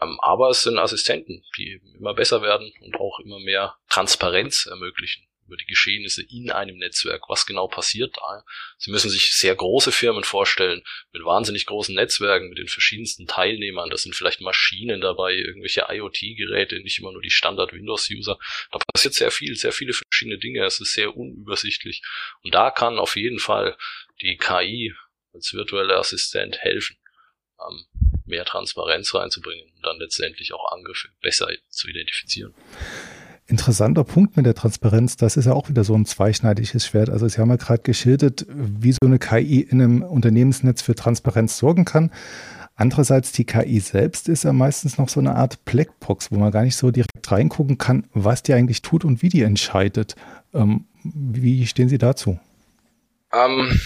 Ähm, 0.00 0.18
aber 0.20 0.50
es 0.50 0.62
sind 0.62 0.78
Assistenten, 0.78 1.44
die 1.56 1.80
immer 1.96 2.14
besser 2.14 2.42
werden 2.42 2.72
und 2.80 2.96
auch 2.96 3.20
immer 3.20 3.38
mehr 3.38 3.76
Transparenz 3.88 4.66
ermöglichen 4.66 5.26
über 5.46 5.56
die 5.56 5.66
Geschehnisse 5.66 6.22
in 6.22 6.50
einem 6.50 6.78
Netzwerk, 6.78 7.28
was 7.28 7.46
genau 7.46 7.68
passiert 7.68 8.16
da. 8.16 8.44
Sie 8.78 8.90
müssen 8.90 9.10
sich 9.10 9.34
sehr 9.34 9.54
große 9.54 9.92
Firmen 9.92 10.24
vorstellen, 10.24 10.82
mit 11.12 11.24
wahnsinnig 11.24 11.66
großen 11.66 11.94
Netzwerken, 11.94 12.48
mit 12.48 12.58
den 12.58 12.68
verschiedensten 12.68 13.26
Teilnehmern. 13.26 13.90
Da 13.90 13.96
sind 13.96 14.14
vielleicht 14.14 14.40
Maschinen 14.40 15.00
dabei, 15.00 15.34
irgendwelche 15.34 15.86
IoT-Geräte, 15.88 16.80
nicht 16.80 16.98
immer 16.98 17.12
nur 17.12 17.22
die 17.22 17.30
Standard-Windows-User. 17.30 18.38
Da 18.72 18.78
passiert 18.92 19.14
sehr 19.14 19.30
viel, 19.30 19.56
sehr 19.56 19.72
viele 19.72 19.92
verschiedene 19.92 20.38
Dinge. 20.38 20.64
Es 20.64 20.80
ist 20.80 20.94
sehr 20.94 21.16
unübersichtlich. 21.16 22.02
Und 22.42 22.54
da 22.54 22.70
kann 22.70 22.98
auf 22.98 23.16
jeden 23.16 23.38
Fall 23.38 23.76
die 24.20 24.36
KI 24.36 24.94
als 25.32 25.52
virtueller 25.52 25.98
Assistent 25.98 26.58
helfen, 26.58 26.96
ähm, 27.60 27.86
mehr 28.26 28.44
Transparenz 28.44 29.14
reinzubringen 29.14 29.70
und 29.76 29.82
dann 29.84 29.98
letztendlich 29.98 30.52
auch 30.52 30.72
Angriffe 30.72 31.08
besser 31.20 31.48
zu 31.68 31.88
identifizieren 31.88 32.54
interessanter 33.46 34.04
Punkt 34.04 34.36
mit 34.36 34.46
der 34.46 34.54
Transparenz. 34.54 35.16
Das 35.16 35.36
ist 35.36 35.44
ja 35.44 35.52
auch 35.52 35.68
wieder 35.68 35.84
so 35.84 35.94
ein 35.94 36.06
zweischneidiges 36.06 36.86
Schwert. 36.86 37.10
Also 37.10 37.28
Sie 37.28 37.40
haben 37.40 37.50
ja 37.50 37.56
gerade 37.56 37.82
geschildert, 37.82 38.46
wie 38.48 38.92
so 38.92 38.98
eine 39.04 39.18
KI 39.18 39.60
in 39.60 39.82
einem 39.82 40.02
Unternehmensnetz 40.02 40.82
für 40.82 40.94
Transparenz 40.94 41.58
sorgen 41.58 41.84
kann. 41.84 42.10
Andererseits, 42.76 43.30
die 43.32 43.44
KI 43.44 43.78
selbst 43.78 44.28
ist 44.28 44.44
ja 44.44 44.52
meistens 44.52 44.98
noch 44.98 45.08
so 45.08 45.20
eine 45.20 45.36
Art 45.36 45.64
Blackbox, 45.64 46.32
wo 46.32 46.36
man 46.36 46.50
gar 46.50 46.64
nicht 46.64 46.76
so 46.76 46.90
direkt 46.90 47.30
reingucken 47.30 47.78
kann, 47.78 48.06
was 48.14 48.42
die 48.42 48.54
eigentlich 48.54 48.82
tut 48.82 49.04
und 49.04 49.22
wie 49.22 49.28
die 49.28 49.42
entscheidet. 49.42 50.16
Ähm, 50.52 50.86
wie 51.04 51.66
stehen 51.66 51.88
Sie 51.88 51.98
dazu? 51.98 52.38
Ähm, 53.32 53.78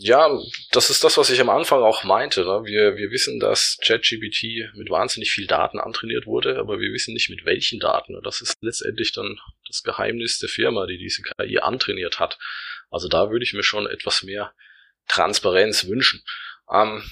ja, 0.00 0.30
das 0.72 0.90
ist 0.90 1.02
das, 1.04 1.16
was 1.18 1.30
ich 1.30 1.40
am 1.40 1.50
Anfang 1.50 1.82
auch 1.82 2.04
meinte. 2.04 2.42
Ne? 2.42 2.62
Wir, 2.64 2.96
wir 2.96 3.10
wissen, 3.10 3.40
dass 3.40 3.78
ChatGPT 3.82 4.74
mit 4.74 4.90
wahnsinnig 4.90 5.30
viel 5.30 5.46
Daten 5.46 5.78
antrainiert 5.78 6.26
wurde, 6.26 6.58
aber 6.58 6.78
wir 6.80 6.92
wissen 6.92 7.14
nicht 7.14 7.30
mit 7.30 7.44
welchen 7.44 7.80
Daten. 7.80 8.20
Das 8.22 8.40
ist 8.40 8.56
letztendlich 8.60 9.12
dann 9.12 9.38
das 9.66 9.82
Geheimnis 9.82 10.38
der 10.38 10.48
Firma, 10.48 10.86
die 10.86 10.98
diese 10.98 11.22
KI 11.22 11.58
antrainiert 11.58 12.20
hat. 12.20 12.38
Also 12.90 13.08
da 13.08 13.30
würde 13.30 13.44
ich 13.44 13.52
mir 13.52 13.62
schon 13.62 13.86
etwas 13.86 14.22
mehr 14.22 14.54
Transparenz 15.08 15.86
wünschen. 15.86 16.22
Ähm, 16.70 17.02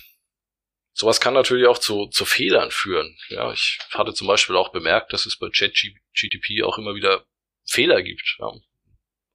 sowas 0.93 1.21
kann 1.21 1.35
natürlich 1.35 1.67
auch 1.67 1.79
zu, 1.79 2.07
zu 2.07 2.25
Fehlern 2.25 2.71
führen. 2.71 3.17
Ja, 3.29 3.53
ich 3.53 3.79
hatte 3.91 4.15
zum 4.15 4.27
Beispiel 4.27 4.57
auch 4.57 4.71
bemerkt, 4.71 5.13
dass 5.13 5.27
es 5.27 5.39
bei 5.39 5.49
ChatGPT 5.49 6.63
auch 6.63 6.79
immer 6.79 6.95
wieder 6.95 7.25
Fehler 7.65 8.03
gibt. 8.03 8.37
Ja. 8.39 8.53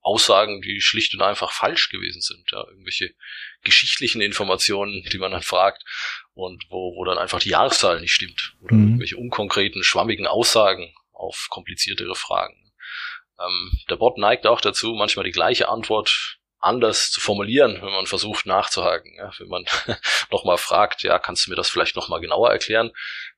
Aussagen, 0.01 0.61
die 0.61 0.81
schlicht 0.81 1.13
und 1.13 1.21
einfach 1.21 1.51
falsch 1.51 1.89
gewesen 1.89 2.21
sind. 2.21 2.49
Ja, 2.51 2.65
irgendwelche 2.67 3.13
geschichtlichen 3.63 4.21
Informationen, 4.21 5.03
die 5.11 5.17
man 5.17 5.31
dann 5.31 5.43
fragt. 5.43 5.83
und 6.33 6.63
wo, 6.69 6.95
wo 6.95 7.05
dann 7.05 7.17
einfach 7.17 7.39
die 7.39 7.49
Jahreszahl 7.49 8.01
nicht 8.01 8.13
stimmt 8.13 8.55
oder 8.61 8.75
mhm. 8.75 8.83
irgendwelche 8.83 9.17
unkonkreten, 9.17 9.83
schwammigen 9.83 10.27
Aussagen 10.27 10.93
auf 11.13 11.47
kompliziertere 11.49 12.15
Fragen. 12.15 12.71
Ähm, 13.39 13.79
der 13.89 13.95
Bot 13.95 14.17
neigt 14.17 14.47
auch 14.47 14.61
dazu, 14.61 14.93
manchmal 14.93 15.25
die 15.25 15.31
gleiche 15.31 15.69
Antwort 15.69 16.39
anders 16.59 17.11
zu 17.11 17.19
formulieren, 17.19 17.81
wenn 17.81 17.91
man 17.91 18.05
versucht 18.05 18.45
nachzuhaken. 18.45 19.13
Ja, 19.17 19.31
wenn 19.39 19.47
man 19.47 19.65
nochmal 20.31 20.57
fragt, 20.57 21.03
ja, 21.03 21.19
kannst 21.19 21.45
du 21.45 21.49
mir 21.49 21.55
das 21.55 21.69
vielleicht 21.69 21.95
nochmal 21.95 22.21
genauer 22.21 22.51
erklären, 22.51 22.91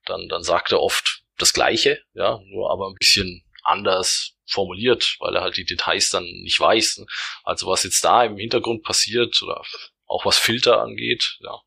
dann, 0.04 0.28
dann 0.28 0.42
sagt 0.42 0.72
er 0.72 0.80
oft 0.80 1.22
das 1.38 1.52
Gleiche, 1.52 2.02
ja, 2.12 2.40
nur 2.46 2.70
aber 2.70 2.88
ein 2.88 2.94
bisschen 2.94 3.44
anders 3.64 4.33
formuliert, 4.46 5.16
weil 5.20 5.34
er 5.34 5.42
halt 5.42 5.56
die 5.56 5.64
Details 5.64 6.10
dann 6.10 6.24
nicht 6.24 6.58
weiß. 6.58 7.04
Also 7.44 7.66
was 7.66 7.84
jetzt 7.84 8.04
da 8.04 8.24
im 8.24 8.36
Hintergrund 8.36 8.82
passiert 8.82 9.40
oder 9.42 9.62
auch 10.06 10.24
was 10.24 10.38
Filter 10.38 10.82
angeht, 10.82 11.38
ja, 11.40 11.60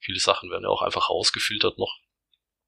viele 0.00 0.18
Sachen 0.18 0.50
werden 0.50 0.64
ja 0.64 0.70
auch 0.70 0.82
einfach 0.82 1.10
rausgefiltert 1.10 1.78
noch. 1.78 1.98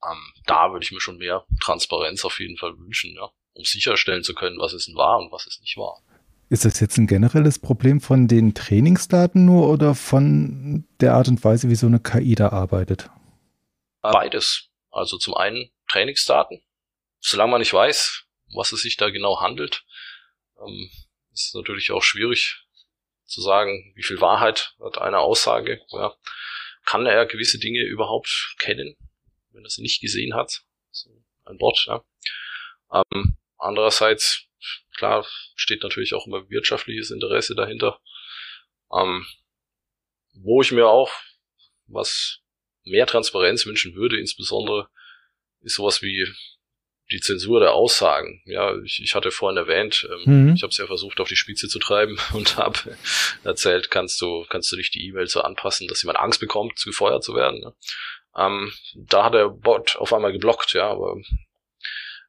Ähm, 0.04 0.32
da 0.46 0.72
würde 0.72 0.84
ich 0.84 0.92
mir 0.92 1.00
schon 1.00 1.18
mehr 1.18 1.46
Transparenz 1.60 2.24
auf 2.24 2.38
jeden 2.38 2.56
Fall 2.56 2.78
wünschen, 2.78 3.14
ja, 3.14 3.30
um 3.54 3.64
sicherstellen 3.64 4.22
zu 4.22 4.34
können, 4.34 4.58
was 4.58 4.72
ist 4.72 4.88
denn 4.88 4.96
wahr 4.96 5.18
und 5.18 5.32
was 5.32 5.46
ist 5.46 5.60
nicht 5.60 5.76
wahr. 5.76 6.02
Ist 6.48 6.64
das 6.64 6.78
jetzt 6.78 6.96
ein 6.96 7.08
generelles 7.08 7.58
Problem 7.58 8.00
von 8.00 8.28
den 8.28 8.54
Trainingsdaten 8.54 9.44
nur 9.44 9.68
oder 9.68 9.96
von 9.96 10.86
der 11.00 11.14
Art 11.14 11.26
und 11.26 11.42
Weise, 11.42 11.68
wie 11.68 11.74
so 11.74 11.86
eine 11.86 11.98
KI 11.98 12.36
da 12.36 12.50
arbeitet? 12.50 13.10
Beides. 14.00 14.68
Also 14.90 15.18
zum 15.18 15.34
einen 15.34 15.70
Trainingsdaten. 15.88 16.62
Solange 17.18 17.50
man 17.50 17.60
nicht 17.60 17.72
weiß, 17.72 18.25
was 18.54 18.72
es 18.72 18.82
sich 18.82 18.96
da 18.96 19.10
genau 19.10 19.40
handelt, 19.40 19.84
ähm, 20.60 20.90
ist 21.32 21.54
natürlich 21.54 21.90
auch 21.90 22.02
schwierig 22.02 22.62
zu 23.24 23.40
sagen, 23.40 23.92
wie 23.94 24.02
viel 24.02 24.20
Wahrheit 24.20 24.74
hat 24.82 24.98
eine 24.98 25.18
Aussage. 25.18 25.80
Ja. 25.90 26.14
Kann 26.84 27.06
er 27.06 27.26
gewisse 27.26 27.58
Dinge 27.58 27.82
überhaupt 27.82 28.54
kennen, 28.58 28.96
wenn 29.50 29.64
er 29.64 29.70
sie 29.70 29.82
nicht 29.82 30.00
gesehen 30.00 30.34
hat? 30.34 30.62
So 30.90 31.10
ein 31.44 31.58
Bot. 31.58 31.84
Ja. 31.86 32.04
Ähm, 32.92 33.36
andererseits, 33.58 34.46
klar, 34.96 35.26
steht 35.56 35.82
natürlich 35.82 36.14
auch 36.14 36.26
immer 36.26 36.48
wirtschaftliches 36.48 37.10
Interesse 37.10 37.54
dahinter. 37.54 38.00
Ähm, 38.92 39.26
wo 40.34 40.62
ich 40.62 40.70
mir 40.70 40.86
auch 40.86 41.10
was 41.86 42.40
mehr 42.84 43.06
Transparenz 43.06 43.66
wünschen 43.66 43.94
würde, 43.94 44.18
insbesondere 44.18 44.88
ist 45.60 45.74
sowas 45.74 46.02
wie 46.02 46.26
die 47.10 47.20
Zensur 47.20 47.60
der 47.60 47.72
Aussagen. 47.72 48.42
Ja, 48.46 48.74
ich, 48.82 49.00
ich 49.02 49.14
hatte 49.14 49.30
vorhin 49.30 49.56
erwähnt, 49.56 50.08
ähm, 50.10 50.46
mhm. 50.46 50.54
ich 50.54 50.62
habe 50.62 50.70
es 50.70 50.78
ja 50.78 50.86
versucht 50.86 51.20
auf 51.20 51.28
die 51.28 51.36
Spitze 51.36 51.68
zu 51.68 51.78
treiben 51.78 52.18
und 52.32 52.56
habe 52.56 52.96
erzählt, 53.44 53.90
kannst 53.90 54.20
du 54.20 54.44
kannst 54.48 54.72
du 54.72 54.76
nicht 54.76 54.94
die 54.94 55.06
E-Mail 55.06 55.28
so 55.28 55.40
anpassen, 55.40 55.88
dass 55.88 56.02
jemand 56.02 56.18
Angst 56.18 56.40
bekommt, 56.40 56.82
gefeuert 56.84 57.22
zu 57.22 57.34
werden. 57.34 57.60
Ne? 57.60 57.74
Ähm, 58.36 58.72
da 58.94 59.24
hat 59.24 59.34
der 59.34 59.48
Bot 59.48 59.96
auf 59.96 60.12
einmal 60.12 60.32
geblockt, 60.32 60.72
ja, 60.72 60.90
aber 60.90 61.16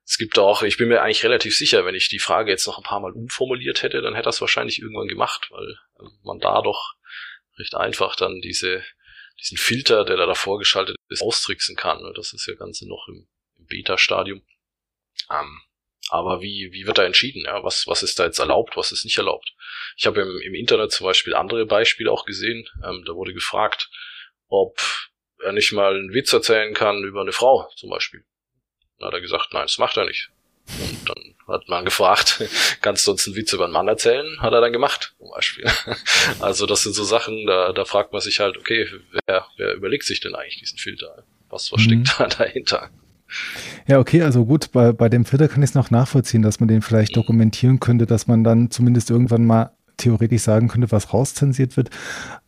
es 0.05 0.17
gibt 0.17 0.39
auch, 0.39 0.63
ich 0.63 0.77
bin 0.77 0.87
mir 0.87 1.01
eigentlich 1.01 1.23
relativ 1.23 1.57
sicher, 1.57 1.85
wenn 1.85 1.95
ich 1.95 2.07
die 2.07 2.19
Frage 2.19 2.51
jetzt 2.51 2.65
noch 2.65 2.77
ein 2.77 2.83
paar 2.83 3.01
Mal 3.01 3.11
umformuliert 3.11 3.83
hätte, 3.83 4.01
dann 4.01 4.15
hätte 4.15 4.29
er 4.29 4.31
es 4.31 4.41
wahrscheinlich 4.41 4.81
irgendwann 4.81 5.07
gemacht, 5.07 5.49
weil 5.51 5.71
äh, 5.99 6.09
man 6.23 6.39
da 6.39 6.61
doch 6.61 6.93
recht 7.57 7.75
einfach 7.75 8.15
dann 8.15 8.39
diese 8.41 8.83
diesen 9.39 9.57
Filter, 9.57 10.03
der 10.03 10.17
da 10.17 10.25
davor 10.25 10.57
geschaltet 10.57 10.95
ist, 11.09 11.21
austricksen 11.21 11.75
kann. 11.75 12.01
Ne? 12.01 12.11
Das 12.15 12.33
ist 12.33 12.47
ja 12.47 12.55
Ganze 12.55 12.87
noch 12.87 13.07
im, 13.07 13.27
im 13.57 13.65
Beta-Stadium. 13.67 14.41
Ähm, 15.31 15.61
aber 16.09 16.41
wie, 16.41 16.71
wie 16.71 16.87
wird 16.87 16.97
da 16.97 17.03
entschieden? 17.03 17.43
Ja? 17.45 17.63
Was, 17.63 17.85
was 17.87 18.03
ist 18.03 18.19
da 18.19 18.25
jetzt 18.25 18.39
erlaubt, 18.39 18.77
was 18.77 18.91
ist 18.91 19.03
nicht 19.03 19.17
erlaubt? 19.17 19.53
Ich 19.97 20.05
habe 20.05 20.21
im, 20.21 20.39
im 20.41 20.53
Internet 20.55 20.91
zum 20.91 21.05
Beispiel 21.05 21.35
andere 21.35 21.65
Beispiele 21.65 22.11
auch 22.11 22.25
gesehen. 22.25 22.67
Ähm, 22.83 23.03
da 23.05 23.13
wurde 23.13 23.33
gefragt, 23.33 23.89
ob 24.47 24.79
er 25.43 25.51
nicht 25.51 25.71
mal 25.71 25.95
einen 25.95 26.13
Witz 26.13 26.31
erzählen 26.33 26.73
kann 26.73 27.03
über 27.03 27.21
eine 27.21 27.33
Frau 27.33 27.69
zum 27.75 27.89
Beispiel. 27.89 28.23
Dann 28.99 29.07
hat 29.07 29.13
er 29.13 29.21
gesagt, 29.21 29.49
nein, 29.53 29.63
das 29.63 29.77
macht 29.77 29.97
er 29.97 30.05
nicht. 30.05 30.29
Und 30.79 31.09
dann 31.09 31.35
hat 31.47 31.67
man 31.69 31.85
gefragt, 31.85 32.43
kannst 32.81 33.07
du 33.07 33.11
uns 33.11 33.27
einen 33.27 33.35
Witz 33.35 33.53
über 33.53 33.65
einen 33.65 33.73
Mann 33.73 33.87
erzählen? 33.87 34.41
Hat 34.41 34.53
er 34.53 34.61
dann 34.61 34.73
gemacht, 34.73 35.15
zum 35.17 35.29
Beispiel. 35.29 35.65
Also 36.39 36.65
das 36.65 36.83
sind 36.83 36.93
so 36.93 37.03
Sachen, 37.03 37.45
da, 37.45 37.71
da 37.71 37.85
fragt 37.85 38.11
man 38.11 38.21
sich 38.21 38.39
halt, 38.39 38.57
okay, 38.57 38.87
wer, 39.25 39.47
wer 39.57 39.73
überlegt 39.73 40.03
sich 40.03 40.19
denn 40.19 40.35
eigentlich 40.35 40.59
diesen 40.59 40.77
Filter? 40.77 41.25
Was, 41.49 41.71
was 41.71 41.81
mhm. 41.81 42.05
steckt 42.05 42.19
da 42.19 42.27
dahinter? 42.43 42.91
Ja, 43.87 43.99
okay, 43.99 44.21
also 44.21 44.45
gut, 44.45 44.71
bei, 44.71 44.91
bei 44.91 45.09
dem 45.09 45.25
Filter 45.25 45.47
kann 45.47 45.63
ich 45.63 45.71
es 45.71 45.75
noch 45.75 45.91
nachvollziehen, 45.91 46.41
dass 46.41 46.59
man 46.59 46.67
den 46.67 46.81
vielleicht 46.81 47.15
dokumentieren 47.15 47.79
könnte, 47.79 48.05
dass 48.05 48.27
man 48.27 48.43
dann 48.43 48.71
zumindest 48.71 49.09
irgendwann 49.09 49.45
mal 49.45 49.71
theoretisch 49.97 50.43
sagen 50.43 50.67
könnte, 50.67 50.91
was 50.91 51.13
rauszensiert 51.13 51.75
wird. 51.75 51.89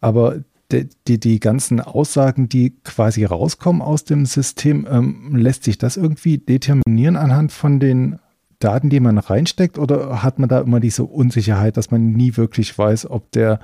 Aber 0.02 0.38
die, 0.72 0.88
die, 1.08 1.20
die 1.20 1.40
ganzen 1.40 1.82
Aussagen, 1.82 2.48
die 2.48 2.76
quasi 2.84 3.26
rauskommen 3.26 3.82
aus 3.82 4.04
dem 4.04 4.26
System, 4.26 4.88
ähm, 4.90 5.36
lässt 5.36 5.64
sich 5.64 5.78
das 5.78 5.98
irgendwie 5.98 6.38
determinieren 6.38 7.16
anhand 7.16 7.52
von 7.52 7.80
den 7.80 8.20
Daten, 8.60 8.90
die 8.90 9.00
man 9.00 9.18
reinsteckt, 9.18 9.80
oder 9.80 10.22
hat 10.22 10.38
man 10.38 10.50
da 10.50 10.60
immer 10.60 10.80
diese 10.80 11.06
Unsicherheit, 11.06 11.78
dass 11.78 11.92
man 11.92 12.12
nie 12.12 12.36
wirklich 12.36 12.78
weiß, 12.78 13.10
ob 13.10 13.32
der 13.32 13.60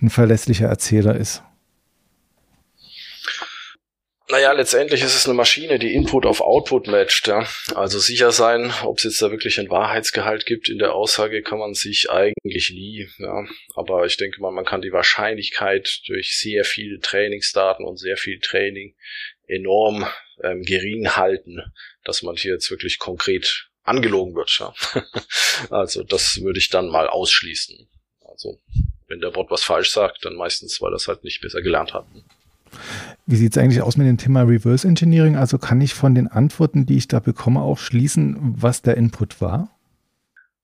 ein 0.00 0.10
verlässlicher 0.10 0.66
Erzähler 0.66 1.14
ist? 1.14 1.42
Naja, 4.34 4.50
letztendlich 4.50 5.02
ist 5.02 5.14
es 5.14 5.26
eine 5.26 5.34
Maschine, 5.34 5.78
die 5.78 5.94
Input 5.94 6.26
auf 6.26 6.40
Output 6.40 6.88
matcht. 6.88 7.28
Ja. 7.28 7.46
Also 7.76 8.00
sicher 8.00 8.32
sein, 8.32 8.74
ob 8.82 8.98
es 8.98 9.04
jetzt 9.04 9.22
da 9.22 9.30
wirklich 9.30 9.60
ein 9.60 9.70
Wahrheitsgehalt 9.70 10.44
gibt 10.44 10.68
in 10.68 10.78
der 10.78 10.92
Aussage, 10.92 11.40
kann 11.40 11.60
man 11.60 11.74
sich 11.74 12.10
eigentlich 12.10 12.70
nie. 12.70 13.08
Ja. 13.18 13.46
Aber 13.76 14.04
ich 14.06 14.16
denke 14.16 14.40
mal, 14.40 14.50
man 14.50 14.64
kann 14.64 14.82
die 14.82 14.90
Wahrscheinlichkeit 14.90 16.00
durch 16.08 16.36
sehr 16.36 16.64
viele 16.64 16.98
Trainingsdaten 16.98 17.86
und 17.86 17.96
sehr 17.96 18.16
viel 18.16 18.40
Training 18.40 18.96
enorm 19.46 20.04
ähm, 20.42 20.62
gering 20.62 21.10
halten, 21.10 21.62
dass 22.02 22.24
man 22.24 22.34
hier 22.34 22.54
jetzt 22.54 22.72
wirklich 22.72 22.98
konkret 22.98 23.68
angelogen 23.84 24.34
wird. 24.34 24.50
Ja. 24.58 24.74
also 25.70 26.02
das 26.02 26.42
würde 26.42 26.58
ich 26.58 26.70
dann 26.70 26.88
mal 26.88 27.06
ausschließen. 27.06 27.88
Also 28.24 28.60
wenn 29.06 29.20
der 29.20 29.30
Bot 29.30 29.52
was 29.52 29.62
falsch 29.62 29.90
sagt, 29.92 30.24
dann 30.24 30.34
meistens, 30.34 30.82
weil 30.82 30.92
es 30.92 31.06
halt 31.06 31.22
nicht 31.22 31.40
besser 31.40 31.62
gelernt 31.62 31.94
hat. 31.94 32.06
Wie 33.26 33.36
sieht 33.36 33.56
es 33.56 33.62
eigentlich 33.62 33.82
aus 33.82 33.96
mit 33.96 34.06
dem 34.06 34.18
Thema 34.18 34.42
Reverse 34.42 34.86
Engineering? 34.86 35.36
Also 35.36 35.58
kann 35.58 35.80
ich 35.80 35.94
von 35.94 36.14
den 36.14 36.28
Antworten, 36.28 36.86
die 36.86 36.96
ich 36.96 37.08
da 37.08 37.20
bekomme, 37.20 37.62
auch 37.62 37.78
schließen, 37.78 38.36
was 38.56 38.82
der 38.82 38.96
Input 38.96 39.40
war? 39.40 39.70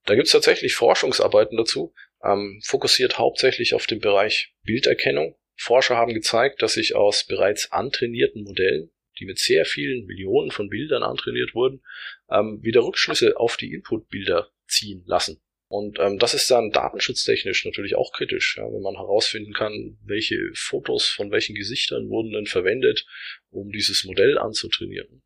Da 0.04 0.14
gibt 0.14 0.26
es 0.26 0.32
tatsächlich 0.32 0.74
Forschungsarbeiten 0.74 1.56
dazu, 1.56 1.92
ähm, 2.24 2.60
fokussiert 2.64 3.18
hauptsächlich 3.18 3.74
auf 3.74 3.86
den 3.86 4.00
Bereich 4.00 4.54
Bilderkennung. 4.64 5.36
Forscher 5.56 5.96
haben 5.96 6.14
gezeigt, 6.14 6.62
dass 6.62 6.74
sich 6.74 6.94
aus 6.94 7.24
bereits 7.24 7.70
antrainierten 7.70 8.44
Modellen, 8.44 8.90
die 9.18 9.26
mit 9.26 9.38
sehr 9.38 9.64
vielen 9.64 10.06
Millionen 10.06 10.50
von 10.50 10.68
Bildern 10.68 11.02
antrainiert 11.02 11.54
wurden, 11.54 11.82
ähm, 12.30 12.58
wieder 12.62 12.82
Rückschlüsse 12.82 13.36
auf 13.36 13.56
die 13.56 13.72
Inputbilder 13.72 14.48
ziehen 14.66 15.02
lassen. 15.06 15.40
Und 15.70 16.00
ähm, 16.00 16.18
das 16.18 16.34
ist 16.34 16.50
dann 16.50 16.72
datenschutztechnisch 16.72 17.64
natürlich 17.64 17.94
auch 17.94 18.12
kritisch, 18.12 18.56
ja, 18.58 18.64
wenn 18.64 18.82
man 18.82 18.96
herausfinden 18.96 19.52
kann, 19.52 19.96
welche 20.02 20.36
Fotos 20.52 21.06
von 21.06 21.30
welchen 21.30 21.54
Gesichtern 21.54 22.08
wurden 22.08 22.32
denn 22.32 22.46
verwendet, 22.46 23.06
um 23.50 23.70
dieses 23.70 24.02
Modell 24.04 24.36
anzutrainieren. 24.36 25.22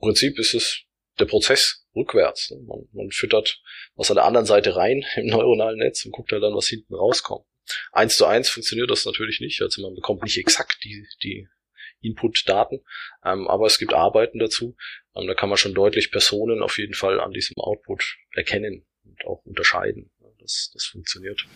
Im 0.00 0.06
Prinzip 0.06 0.38
ist 0.38 0.54
es 0.54 0.84
der 1.18 1.26
Prozess 1.26 1.86
rückwärts. 1.94 2.52
Ne? 2.52 2.60
Man, 2.66 2.88
man 2.92 3.10
füttert 3.10 3.60
was 3.94 4.10
an 4.10 4.14
der 4.14 4.24
anderen 4.24 4.46
Seite 4.46 4.76
rein 4.76 5.04
im 5.16 5.26
neuronalen 5.26 5.78
Netz 5.78 6.06
und 6.06 6.12
guckt 6.12 6.32
halt 6.32 6.42
dann, 6.42 6.56
was 6.56 6.68
hinten 6.68 6.94
rauskommt. 6.94 7.44
Eins 7.92 8.16
zu 8.16 8.24
eins 8.24 8.48
funktioniert 8.48 8.90
das 8.90 9.04
natürlich 9.04 9.40
nicht, 9.40 9.60
also 9.60 9.82
man 9.82 9.94
bekommt 9.94 10.22
nicht 10.22 10.38
exakt 10.38 10.78
die, 10.84 11.06
die 11.22 11.48
Input-Daten, 12.00 12.80
ähm, 13.26 13.46
aber 13.46 13.66
es 13.66 13.78
gibt 13.78 13.92
Arbeiten 13.92 14.38
dazu. 14.38 14.74
Ähm, 15.14 15.26
da 15.26 15.34
kann 15.34 15.50
man 15.50 15.58
schon 15.58 15.74
deutlich 15.74 16.10
Personen 16.10 16.62
auf 16.62 16.78
jeden 16.78 16.94
Fall 16.94 17.20
an 17.20 17.32
diesem 17.32 17.58
Output 17.58 18.16
erkennen 18.34 18.86
und 19.04 19.26
auch 19.26 19.44
unterscheiden. 19.44 20.10
Das, 20.42 20.70
das 20.72 20.84
funktioniert. 20.86 21.46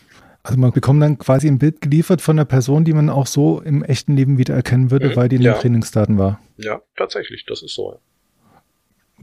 Also 0.44 0.58
man 0.60 0.70
bekommt 0.70 1.02
dann 1.02 1.18
quasi 1.18 1.48
ein 1.48 1.58
Bild 1.58 1.80
geliefert 1.80 2.22
von 2.22 2.38
einer 2.38 2.44
Person, 2.44 2.84
die 2.84 2.92
man 2.92 3.10
auch 3.10 3.26
so 3.26 3.60
im 3.60 3.82
echten 3.82 4.14
Leben 4.14 4.38
wiedererkennen 4.38 4.92
würde, 4.92 5.08
mhm, 5.08 5.16
weil 5.16 5.28
die 5.28 5.36
in 5.36 5.42
ja. 5.42 5.54
den 5.54 5.60
Trainingsdaten 5.60 6.18
war. 6.18 6.40
Ja, 6.56 6.80
tatsächlich, 6.96 7.44
das 7.46 7.62
ist 7.62 7.74
so. 7.74 7.98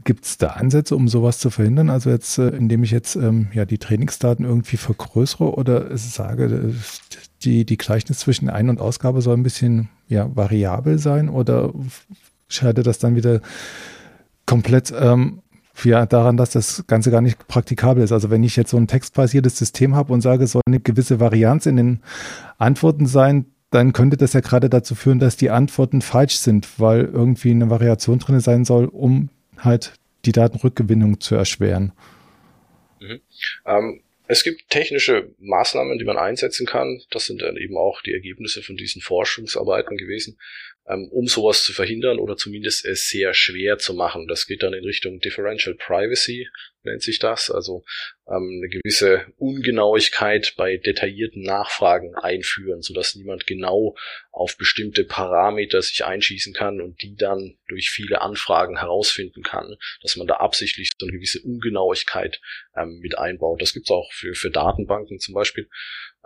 Gibt 0.04 0.24
es 0.24 0.36
da 0.36 0.48
Ansätze, 0.48 0.94
um 0.94 1.08
sowas 1.08 1.38
zu 1.38 1.48
verhindern? 1.48 1.88
Also 1.88 2.10
jetzt, 2.10 2.36
äh, 2.36 2.48
indem 2.48 2.82
ich 2.82 2.90
jetzt 2.90 3.16
ähm, 3.16 3.48
ja 3.54 3.64
die 3.64 3.78
Trainingsdaten 3.78 4.44
irgendwie 4.44 4.76
vergrößere 4.76 5.54
oder 5.54 5.96
sage, 5.96 6.44
äh, 6.44 6.74
die, 7.42 7.64
die 7.64 7.76
Gleichnis 7.78 8.18
zwischen 8.18 8.50
Ein- 8.50 8.68
und 8.68 8.80
Ausgabe 8.80 9.22
soll 9.22 9.36
ein 9.36 9.42
bisschen 9.42 9.88
ja, 10.08 10.28
variabel 10.34 10.98
sein 10.98 11.28
oder 11.28 11.72
scheidet 12.48 12.86
das 12.86 12.98
dann 12.98 13.16
wieder 13.16 13.40
komplett 14.46 14.92
ähm, 14.96 15.40
ja, 15.82 16.06
daran, 16.06 16.36
dass 16.36 16.50
das 16.50 16.86
Ganze 16.86 17.10
gar 17.10 17.20
nicht 17.20 17.48
praktikabel 17.48 18.02
ist. 18.02 18.12
Also 18.12 18.30
wenn 18.30 18.44
ich 18.44 18.56
jetzt 18.56 18.70
so 18.70 18.76
ein 18.76 18.86
textbasiertes 18.86 19.58
System 19.58 19.94
habe 19.94 20.12
und 20.12 20.20
sage, 20.20 20.44
es 20.44 20.52
soll 20.52 20.62
eine 20.66 20.80
gewisse 20.80 21.20
Varianz 21.20 21.66
in 21.66 21.76
den 21.76 22.02
Antworten 22.58 23.06
sein, 23.06 23.46
dann 23.70 23.92
könnte 23.92 24.16
das 24.16 24.34
ja 24.34 24.40
gerade 24.40 24.70
dazu 24.70 24.94
führen, 24.94 25.18
dass 25.18 25.36
die 25.36 25.50
Antworten 25.50 26.00
falsch 26.00 26.36
sind, 26.36 26.78
weil 26.78 27.06
irgendwie 27.06 27.50
eine 27.50 27.70
Variation 27.70 28.20
drin 28.20 28.38
sein 28.38 28.64
soll, 28.64 28.84
um 28.84 29.30
halt 29.58 29.94
die 30.24 30.32
Datenrückgewinnung 30.32 31.20
zu 31.20 31.34
erschweren. 31.34 31.92
Mhm. 33.00 33.20
Ähm, 33.66 34.00
es 34.26 34.42
gibt 34.42 34.70
technische 34.70 35.30
Maßnahmen, 35.38 35.98
die 35.98 36.04
man 36.04 36.16
einsetzen 36.16 36.66
kann. 36.66 37.02
Das 37.10 37.26
sind 37.26 37.42
dann 37.42 37.56
eben 37.56 37.76
auch 37.76 38.00
die 38.00 38.14
Ergebnisse 38.14 38.62
von 38.62 38.76
diesen 38.76 39.02
Forschungsarbeiten 39.02 39.96
gewesen. 39.96 40.38
Ähm, 40.86 41.08
um 41.10 41.26
sowas 41.26 41.64
zu 41.64 41.72
verhindern 41.72 42.18
oder 42.18 42.36
zumindest 42.36 42.84
es 42.84 43.08
sehr 43.08 43.34
schwer 43.34 43.78
zu 43.78 43.94
machen. 43.94 44.28
Das 44.28 44.46
geht 44.46 44.62
dann 44.62 44.74
in 44.74 44.84
Richtung 44.84 45.18
Differential 45.20 45.74
Privacy, 45.74 46.48
nennt 46.82 47.02
sich 47.02 47.18
das, 47.18 47.50
also 47.50 47.84
ähm, 48.28 48.60
eine 48.60 48.68
gewisse 48.68 49.26
Ungenauigkeit 49.38 50.54
bei 50.56 50.76
detaillierten 50.76 51.42
Nachfragen 51.42 52.14
einführen, 52.14 52.82
sodass 52.82 53.14
niemand 53.14 53.46
genau 53.46 53.96
auf 54.30 54.58
bestimmte 54.58 55.04
Parameter 55.04 55.80
sich 55.80 56.04
einschießen 56.04 56.52
kann 56.52 56.82
und 56.82 57.00
die 57.02 57.16
dann 57.16 57.56
durch 57.68 57.88
viele 57.88 58.20
Anfragen 58.20 58.78
herausfinden 58.78 59.42
kann, 59.42 59.76
dass 60.02 60.16
man 60.16 60.26
da 60.26 60.34
absichtlich 60.34 60.90
so 60.98 61.06
eine 61.06 61.16
gewisse 61.16 61.40
Ungenauigkeit 61.40 62.40
ähm, 62.76 62.98
mit 63.00 63.16
einbaut. 63.18 63.62
Das 63.62 63.72
gibt's 63.72 63.90
auch 63.90 64.12
für, 64.12 64.34
für 64.34 64.50
Datenbanken 64.50 65.18
zum 65.18 65.34
Beispiel 65.34 65.68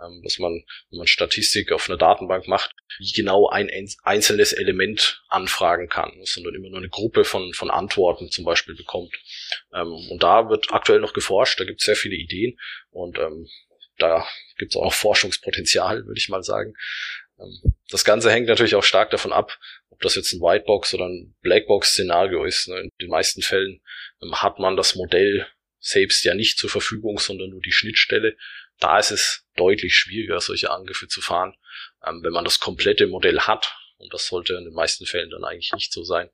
ähm, 0.01 0.21
dass 0.23 0.39
man, 0.39 0.63
wenn 0.89 0.97
man 0.97 1.07
Statistik 1.07 1.71
auf 1.71 1.89
einer 1.89 1.97
Datenbank 1.97 2.47
macht, 2.47 2.73
wie 2.97 3.11
genau 3.11 3.49
ein 3.49 3.69
einzelnes 4.03 4.53
Element 4.53 5.23
anfragen 5.27 5.89
kann, 5.89 6.11
sondern 6.23 6.55
immer 6.55 6.69
nur 6.69 6.79
eine 6.79 6.89
Gruppe 6.89 7.23
von, 7.23 7.53
von 7.53 7.69
Antworten 7.69 8.31
zum 8.31 8.45
Beispiel 8.45 8.75
bekommt. 8.75 9.13
Ähm, 9.73 9.93
und 10.09 10.23
da 10.23 10.49
wird 10.49 10.71
aktuell 10.71 10.99
noch 10.99 11.13
geforscht, 11.13 11.59
da 11.59 11.65
gibt 11.65 11.81
es 11.81 11.85
sehr 11.85 11.95
viele 11.95 12.15
Ideen 12.15 12.57
und 12.91 13.17
ähm, 13.17 13.47
da 13.97 14.25
gibt 14.57 14.73
es 14.73 14.81
auch 14.81 14.93
Forschungspotenzial, 14.93 16.05
würde 16.05 16.19
ich 16.19 16.29
mal 16.29 16.43
sagen. 16.43 16.73
Ähm, 17.39 17.73
das 17.89 18.05
Ganze 18.05 18.31
hängt 18.31 18.47
natürlich 18.47 18.75
auch 18.75 18.83
stark 18.83 19.09
davon 19.11 19.33
ab, 19.33 19.57
ob 19.89 20.01
das 20.01 20.15
jetzt 20.15 20.33
ein 20.33 20.41
Whitebox 20.41 20.93
oder 20.93 21.05
ein 21.05 21.35
Blackbox-Szenario 21.41 22.43
ist. 22.45 22.67
Ne? 22.67 22.79
In 22.79 22.89
den 23.01 23.09
meisten 23.09 23.41
Fällen 23.41 23.81
ähm, 24.21 24.41
hat 24.41 24.59
man 24.59 24.77
das 24.77 24.95
Modell 24.95 25.47
selbst 25.81 26.23
ja 26.25 26.33
nicht 26.33 26.57
zur 26.57 26.69
Verfügung, 26.69 27.19
sondern 27.19 27.51
nur 27.51 27.61
die 27.61 27.71
Schnittstelle 27.71 28.35
da 28.79 28.99
ist 28.99 29.11
es 29.11 29.45
deutlich 29.55 29.95
schwieriger, 29.95 30.39
solche 30.39 30.71
Angriffe 30.71 31.07
zu 31.07 31.21
fahren. 31.21 31.55
Ähm, 32.05 32.21
wenn 32.23 32.33
man 32.33 32.45
das 32.45 32.59
komplette 32.59 33.07
Modell 33.07 33.39
hat, 33.41 33.75
und 33.97 34.13
das 34.13 34.27
sollte 34.27 34.53
in 34.53 34.63
den 34.63 34.73
meisten 34.73 35.05
Fällen 35.05 35.29
dann 35.29 35.43
eigentlich 35.43 35.73
nicht 35.73 35.91
so 35.91 36.03
sein, 36.03 36.29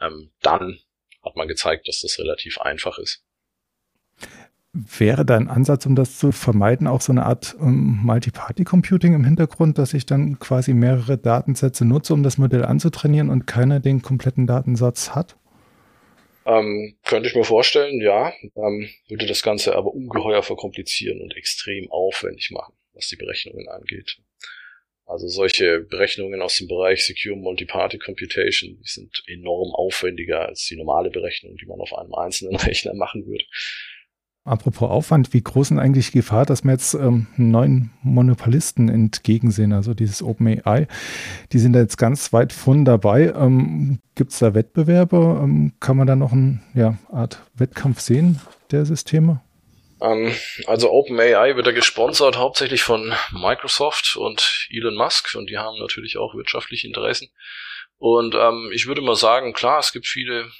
ähm, 0.00 0.32
dann 0.42 0.80
hat 1.22 1.36
man 1.36 1.48
gezeigt, 1.48 1.88
dass 1.88 2.00
das 2.00 2.18
relativ 2.18 2.60
einfach 2.60 2.98
ist. 2.98 3.24
Wäre 4.72 5.24
da 5.24 5.36
ein 5.36 5.48
Ansatz, 5.48 5.86
um 5.86 5.94
das 5.94 6.18
zu 6.18 6.32
vermeiden, 6.32 6.88
auch 6.88 7.00
so 7.00 7.12
eine 7.12 7.24
Art 7.24 7.54
um, 7.54 8.04
Multi-Party-Computing 8.04 9.14
im 9.14 9.24
Hintergrund, 9.24 9.78
dass 9.78 9.94
ich 9.94 10.04
dann 10.04 10.40
quasi 10.40 10.74
mehrere 10.74 11.16
Datensätze 11.16 11.84
nutze, 11.84 12.12
um 12.12 12.24
das 12.24 12.38
Modell 12.38 12.64
anzutrainieren 12.64 13.30
und 13.30 13.46
keiner 13.46 13.78
den 13.78 14.02
kompletten 14.02 14.48
Datensatz 14.48 15.10
hat? 15.10 15.36
Ähm, 16.46 16.98
könnte 17.04 17.28
ich 17.28 17.34
mir 17.34 17.44
vorstellen, 17.44 18.00
ja. 18.00 18.32
Ähm, 18.56 18.90
würde 19.08 19.26
das 19.26 19.42
Ganze 19.42 19.74
aber 19.74 19.94
ungeheuer 19.94 20.42
verkomplizieren 20.42 21.20
und 21.20 21.36
extrem 21.36 21.90
aufwendig 21.90 22.50
machen, 22.50 22.74
was 22.92 23.08
die 23.08 23.16
Berechnungen 23.16 23.68
angeht. 23.68 24.18
Also 25.06 25.28
solche 25.28 25.80
Berechnungen 25.80 26.40
aus 26.40 26.56
dem 26.56 26.68
Bereich 26.68 27.04
Secure 27.04 27.36
Multi-Party 27.36 27.98
Computation, 27.98 28.78
die 28.78 28.88
sind 28.88 29.22
enorm 29.26 29.74
aufwendiger 29.74 30.48
als 30.48 30.66
die 30.66 30.76
normale 30.76 31.10
Berechnung, 31.10 31.56
die 31.56 31.66
man 31.66 31.80
auf 31.80 31.94
einem 31.94 32.14
einzelnen 32.14 32.56
Rechner 32.56 32.94
machen 32.94 33.26
würde. 33.26 33.44
Apropos 34.46 34.90
Aufwand, 34.90 35.32
wie 35.32 35.42
groß 35.42 35.70
ist 35.70 35.78
eigentlich 35.78 36.10
die 36.10 36.18
Gefahr, 36.18 36.44
dass 36.44 36.64
wir 36.64 36.72
jetzt 36.72 36.92
ähm, 36.92 37.28
neuen 37.38 37.94
Monopolisten 38.02 38.90
entgegensehen, 38.90 39.72
also 39.72 39.94
dieses 39.94 40.22
OpenAI? 40.22 40.86
Die 41.52 41.58
sind 41.58 41.72
da 41.72 41.78
jetzt 41.80 41.96
ganz 41.96 42.30
weit 42.34 42.52
von 42.52 42.84
dabei. 42.84 43.32
Ähm, 43.34 44.00
Gibt 44.14 44.32
es 44.32 44.40
da 44.40 44.54
Wettbewerbe? 44.54 45.40
Ähm, 45.42 45.72
kann 45.80 45.96
man 45.96 46.06
da 46.06 46.14
noch 46.14 46.32
eine 46.32 46.60
ja, 46.74 46.98
Art 47.10 47.40
Wettkampf 47.54 48.00
sehen 48.00 48.38
der 48.70 48.84
Systeme? 48.84 49.40
Ähm, 50.02 50.34
also 50.66 50.90
OpenAI 50.90 51.56
wird 51.56 51.66
da 51.66 51.72
gesponsert 51.72 52.36
hauptsächlich 52.36 52.82
von 52.82 53.14
Microsoft 53.32 54.14
und 54.16 54.68
Elon 54.70 54.94
Musk 54.94 55.34
und 55.36 55.48
die 55.48 55.56
haben 55.56 55.78
natürlich 55.78 56.18
auch 56.18 56.34
wirtschaftliche 56.34 56.86
Interessen. 56.86 57.30
Und 57.96 58.34
ähm, 58.34 58.70
ich 58.74 58.86
würde 58.86 59.00
mal 59.00 59.16
sagen, 59.16 59.54
klar, 59.54 59.78
es 59.78 59.92
gibt 59.92 60.06
viele 60.06 60.50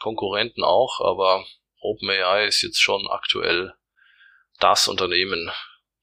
Konkurrenten 0.00 0.64
auch, 0.64 1.00
aber 1.00 1.44
OpenAI 1.80 2.46
ist 2.46 2.62
jetzt 2.62 2.80
schon 2.80 3.06
aktuell 3.08 3.74
das 4.58 4.88
Unternehmen, 4.88 5.50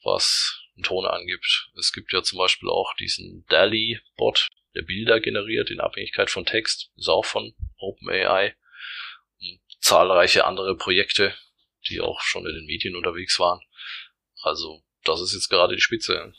was 0.03 0.59
einen 0.75 0.83
Ton 0.83 1.05
angibt. 1.05 1.69
Es 1.77 1.93
gibt 1.93 2.11
ja 2.13 2.23
zum 2.23 2.39
Beispiel 2.39 2.69
auch 2.69 2.93
diesen 2.95 3.45
DALI-Bot, 3.49 4.47
der 4.75 4.81
Bilder 4.83 5.19
generiert 5.19 5.69
in 5.69 5.79
Abhängigkeit 5.79 6.29
von 6.29 6.45
Text, 6.45 6.91
ist 6.97 7.09
auch 7.09 7.25
von 7.25 7.55
OpenAI. 7.77 8.55
Und 9.39 9.59
zahlreiche 9.79 10.45
andere 10.45 10.75
Projekte, 10.75 11.35
die 11.89 12.01
auch 12.01 12.21
schon 12.21 12.45
in 12.45 12.53
den 12.53 12.65
Medien 12.65 12.95
unterwegs 12.95 13.39
waren. 13.39 13.61
Also 14.41 14.83
das 15.03 15.21
ist 15.21 15.33
jetzt 15.33 15.49
gerade 15.49 15.75
die 15.75 15.81
Spitze. 15.81 16.33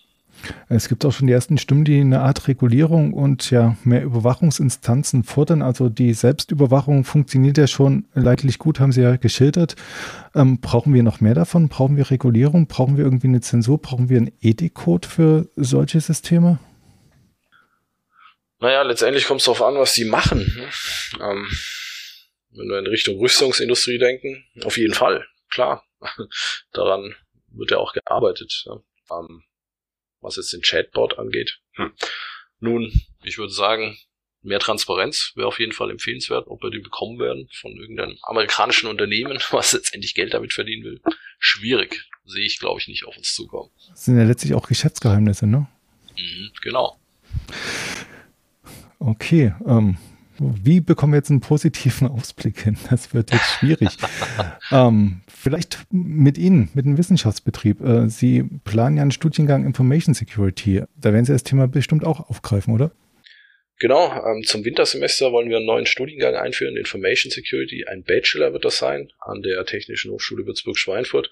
Es 0.69 0.89
gibt 0.89 1.05
auch 1.05 1.13
schon 1.13 1.27
die 1.27 1.33
ersten 1.33 1.59
Stimmen, 1.59 1.85
die 1.85 2.01
eine 2.01 2.21
Art 2.21 2.49
Regulierung 2.49 3.13
und 3.13 3.51
ja 3.51 3.77
mehr 3.85 4.03
Überwachungsinstanzen 4.03 5.25
fordern. 5.25 5.63
Also 5.63 5.89
die 5.89 6.13
Selbstüberwachung 6.15 7.05
funktioniert 7.05 7.59
ja 7.59 7.67
schon 7.67 8.07
leidlich 8.15 8.59
gut, 8.59 8.81
haben 8.81 8.93
Sie 8.93 9.03
ja 9.03 9.17
geschildert. 9.17 9.77
Ähm, 10.35 10.61
brauchen 10.61 10.95
wir 10.95 11.03
noch 11.03 11.21
mehr 11.21 11.35
davon? 11.35 11.69
Brauchen 11.69 11.97
wir 11.97 12.11
Regulierung? 12.11 12.67
Brauchen 12.67 12.97
wir 12.97 13.05
irgendwie 13.05 13.29
eine 13.29 13.41
Zensur? 13.41 13.79
Brauchen 13.79 14.09
wir 14.09 14.19
einen 14.19 14.33
Ethikcode 14.41 15.07
für 15.07 15.49
solche 15.57 16.01
Systeme? 16.01 16.59
Naja, 18.61 18.83
letztendlich 18.83 19.27
kommt 19.27 19.41
es 19.41 19.45
darauf 19.47 19.63
an, 19.63 19.77
was 19.77 19.95
sie 19.95 20.05
machen. 20.05 20.41
Hm? 20.41 21.21
Ähm, 21.21 21.49
wenn 22.51 22.69
wir 22.69 22.79
in 22.79 22.87
Richtung 22.87 23.19
Rüstungsindustrie 23.19 23.99
denken, 23.99 24.45
auf 24.65 24.79
jeden 24.79 24.95
Fall, 24.95 25.25
klar. 25.49 25.85
Daran 26.73 27.15
wird 27.53 27.71
ja 27.71 27.79
auch 27.79 27.93
gearbeitet. 27.93 28.65
Ähm, 29.11 29.43
was 30.21 30.37
jetzt 30.37 30.53
den 30.53 30.63
Chatbot 30.63 31.19
angeht. 31.19 31.59
Hm. 31.75 31.93
Nun, 32.61 32.93
ich 33.23 33.39
würde 33.39 33.53
sagen, 33.53 33.97
mehr 34.43 34.61
Transparenz 34.61 35.33
wäre 35.35 35.47
auf 35.47 35.59
jeden 35.59 35.73
Fall 35.73 35.91
empfehlenswert, 35.91 36.47
ob 36.49 36.63
wir 36.63 36.71
die 36.71 36.81
bekommen 36.81 37.19
werden 37.19 37.49
von 37.53 37.77
irgendeinem 37.77 38.19
amerikanischen 38.23 38.89
Unternehmen, 38.89 39.39
was 39.51 39.73
letztendlich 39.73 40.15
Geld 40.15 40.35
damit 40.35 40.53
verdienen 40.53 40.85
will. 40.85 41.01
Schwierig. 41.39 42.09
Sehe 42.25 42.45
ich, 42.45 42.59
glaube 42.59 42.81
ich, 42.81 42.89
nicht 42.89 43.05
auf 43.07 43.17
uns 43.17 43.35
zukommen. 43.35 43.71
Das 43.89 44.05
sind 44.05 44.19
ja 44.19 44.25
letztlich 44.25 44.55
auch 44.55 44.69
Geschäftsgeheimnisse, 44.69 45.47
ne? 45.47 45.67
Mhm, 46.17 46.51
genau. 46.61 47.01
Okay, 48.99 49.55
ähm, 49.67 49.97
wie 50.39 50.81
bekommen 50.81 51.13
wir 51.13 51.19
jetzt 51.19 51.31
einen 51.31 51.41
positiven 51.41 52.09
Ausblick 52.09 52.61
hin? 52.61 52.77
Das 52.91 53.15
wird 53.15 53.33
jetzt 53.33 53.47
schwierig. 53.59 53.91
ähm, 54.73 55.21
vielleicht 55.29 55.87
mit 55.91 56.39
Ihnen, 56.39 56.71
mit 56.75 56.85
dem 56.85 56.99
Wissenschaftsbetrieb. 56.99 57.81
Äh, 57.81 58.09
Sie 58.09 58.45
planen 58.65 58.97
ja 58.97 59.03
einen 59.03 59.11
Studiengang 59.11 59.65
Information 59.65 60.15
Security. 60.15 60.83
Da 60.97 61.13
werden 61.13 61.25
Sie 61.25 61.33
das 61.33 61.45
Thema 61.45 61.69
bestimmt 61.69 62.05
auch 62.05 62.29
aufgreifen, 62.31 62.75
oder? 62.75 62.93
Genau, 63.81 64.11
ähm, 64.27 64.43
zum 64.43 64.65
Wintersemester 64.65 65.31
wollen 65.31 65.51
wir 65.51 65.59
einen 65.59 65.67
neuen 65.67 65.87
Studiengang 65.87 66.35
einführen, 66.35 66.77
Information 66.77 67.31
Security. 67.31 67.85
Ein 67.87 68.03
Bachelor 68.03 68.53
wird 68.53 68.65
das 68.65 68.79
sein 68.79 69.13
an 69.21 69.43
der 69.43 69.65
Technischen 69.67 70.11
Hochschule 70.11 70.45
Würzburg-Schweinfurt. 70.47 71.31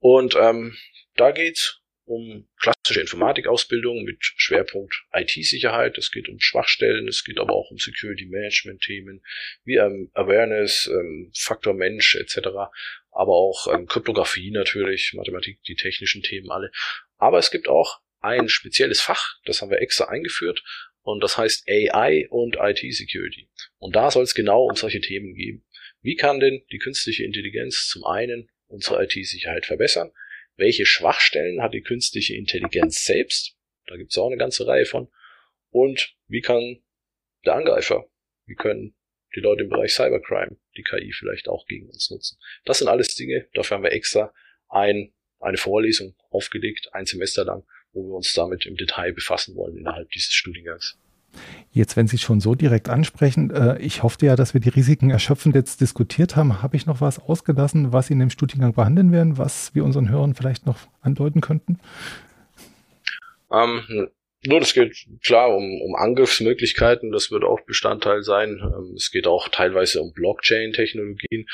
Und 0.00 0.36
ähm, 0.40 0.74
da 1.14 1.30
geht's 1.30 1.80
um 2.06 2.48
klassische 2.58 3.00
Informatikausbildung 3.00 4.04
mit 4.04 4.18
Schwerpunkt 4.20 5.04
IT-Sicherheit. 5.12 5.98
Es 5.98 6.10
geht 6.10 6.28
um 6.28 6.40
Schwachstellen, 6.40 7.08
es 7.08 7.24
geht 7.24 7.38
aber 7.38 7.54
auch 7.54 7.70
um 7.70 7.78
Security-Management-Themen 7.78 9.22
wie 9.64 9.76
ähm, 9.76 10.10
Awareness, 10.14 10.86
ähm, 10.86 11.30
Faktor 11.36 11.74
Mensch 11.74 12.14
etc. 12.14 12.48
Aber 13.10 13.32
auch 13.32 13.66
ähm, 13.74 13.86
Kryptographie 13.86 14.52
natürlich, 14.52 15.12
Mathematik, 15.14 15.62
die 15.64 15.74
technischen 15.74 16.22
Themen 16.22 16.50
alle. 16.50 16.70
Aber 17.18 17.38
es 17.38 17.50
gibt 17.50 17.68
auch 17.68 18.00
ein 18.20 18.48
spezielles 18.48 19.00
Fach, 19.00 19.34
das 19.44 19.60
haben 19.60 19.70
wir 19.70 19.82
extra 19.82 20.06
eingeführt 20.06 20.62
und 21.02 21.22
das 21.22 21.36
heißt 21.36 21.68
AI 21.68 22.26
und 22.30 22.56
IT-Security. 22.58 23.48
Und 23.78 23.96
da 23.96 24.10
soll 24.10 24.24
es 24.24 24.34
genau 24.34 24.64
um 24.64 24.76
solche 24.76 25.00
Themen 25.00 25.34
gehen. 25.34 25.64
Wie 26.02 26.16
kann 26.16 26.40
denn 26.40 26.62
die 26.70 26.78
künstliche 26.78 27.24
Intelligenz 27.24 27.88
zum 27.88 28.04
einen 28.04 28.48
unsere 28.68 29.02
IT-Sicherheit 29.04 29.66
verbessern? 29.66 30.12
Welche 30.56 30.86
Schwachstellen 30.86 31.62
hat 31.62 31.74
die 31.74 31.82
künstliche 31.82 32.34
Intelligenz 32.34 33.04
selbst? 33.04 33.56
Da 33.86 33.96
gibt 33.96 34.10
es 34.10 34.18
auch 34.18 34.28
eine 34.28 34.36
ganze 34.36 34.66
Reihe 34.66 34.86
von. 34.86 35.08
Und 35.70 36.16
wie 36.28 36.40
kann 36.40 36.82
der 37.44 37.54
Angreifer, 37.54 38.08
wie 38.46 38.54
können 38.54 38.96
die 39.34 39.40
Leute 39.40 39.64
im 39.64 39.68
Bereich 39.68 39.94
Cybercrime 39.94 40.56
die 40.76 40.82
KI 40.82 41.12
vielleicht 41.12 41.48
auch 41.48 41.66
gegen 41.66 41.88
uns 41.88 42.10
nutzen? 42.10 42.38
Das 42.64 42.78
sind 42.78 42.88
alles 42.88 43.14
Dinge, 43.14 43.48
dafür 43.54 43.76
haben 43.76 43.84
wir 43.84 43.92
extra 43.92 44.32
ein, 44.68 45.12
eine 45.40 45.58
Vorlesung 45.58 46.16
aufgelegt, 46.30 46.88
ein 46.92 47.06
Semester 47.06 47.44
lang, 47.44 47.64
wo 47.92 48.02
wir 48.08 48.16
uns 48.16 48.32
damit 48.32 48.66
im 48.66 48.76
Detail 48.76 49.12
befassen 49.12 49.54
wollen 49.54 49.76
innerhalb 49.76 50.10
dieses 50.10 50.32
Studiengangs. 50.32 50.98
Jetzt, 51.70 51.96
wenn 51.96 52.06
Sie 52.06 52.18
schon 52.18 52.40
so 52.40 52.54
direkt 52.54 52.88
ansprechen, 52.88 53.50
äh, 53.50 53.78
ich 53.78 54.02
hoffe 54.02 54.24
ja, 54.26 54.36
dass 54.36 54.54
wir 54.54 54.60
die 54.60 54.70
Risiken 54.70 55.10
erschöpfend 55.10 55.54
jetzt 55.54 55.80
diskutiert 55.80 56.36
haben. 56.36 56.62
Habe 56.62 56.76
ich 56.76 56.86
noch 56.86 57.00
was 57.00 57.18
ausgelassen, 57.18 57.92
was 57.92 58.06
Sie 58.06 58.14
in 58.14 58.20
dem 58.20 58.30
Studiengang 58.30 58.74
behandeln 58.74 59.12
werden, 59.12 59.38
was 59.38 59.74
wir 59.74 59.84
unseren 59.84 60.08
Hörern 60.08 60.34
vielleicht 60.34 60.66
noch 60.66 60.78
andeuten 61.02 61.40
könnten? 61.40 61.78
Ähm, 63.52 64.08
nur, 64.44 64.60
es 64.60 64.74
geht 64.74 65.06
klar 65.24 65.54
um, 65.54 65.80
um 65.82 65.94
Angriffsmöglichkeiten, 65.96 67.10
das 67.10 67.30
wird 67.30 67.44
auch 67.44 67.60
Bestandteil 67.62 68.22
sein. 68.22 68.60
Ähm, 68.62 68.94
es 68.94 69.10
geht 69.10 69.26
auch 69.26 69.48
teilweise 69.48 70.00
um 70.00 70.12
Blockchain-Technologien. 70.12 71.46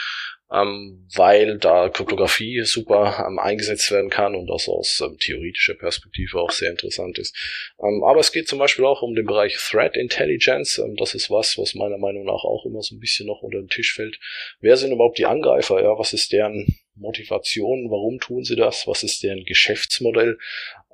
Ähm, 0.52 1.06
weil 1.14 1.58
da 1.58 1.88
Kryptographie 1.88 2.62
super 2.64 3.24
ähm, 3.26 3.38
eingesetzt 3.38 3.90
werden 3.90 4.10
kann 4.10 4.34
und 4.34 4.46
das 4.48 4.68
aus 4.68 5.00
ähm, 5.04 5.16
theoretischer 5.18 5.74
Perspektive 5.74 6.40
auch 6.40 6.50
sehr 6.50 6.70
interessant 6.70 7.18
ist. 7.18 7.34
Ähm, 7.80 8.02
aber 8.04 8.20
es 8.20 8.32
geht 8.32 8.48
zum 8.48 8.58
Beispiel 8.58 8.84
auch 8.84 9.02
um 9.02 9.14
den 9.14 9.26
Bereich 9.26 9.56
Threat 9.56 9.96
Intelligence. 9.96 10.78
Ähm, 10.78 10.96
das 10.96 11.14
ist 11.14 11.30
was, 11.30 11.56
was 11.56 11.74
meiner 11.74 11.98
Meinung 11.98 12.24
nach 12.24 12.44
auch 12.44 12.66
immer 12.66 12.82
so 12.82 12.94
ein 12.94 13.00
bisschen 13.00 13.26
noch 13.26 13.42
unter 13.42 13.58
den 13.58 13.68
Tisch 13.68 13.94
fällt. 13.94 14.18
Wer 14.60 14.76
sind 14.76 14.92
überhaupt 14.92 15.18
die 15.18 15.26
Angreifer? 15.26 15.82
Ja, 15.82 15.98
was 15.98 16.12
ist 16.12 16.32
deren 16.32 16.66
Motivation, 16.94 17.90
warum 17.90 18.20
tun 18.20 18.44
sie 18.44 18.56
das, 18.56 18.86
was 18.86 19.02
ist 19.02 19.22
deren 19.22 19.44
Geschäftsmodell, 19.44 20.38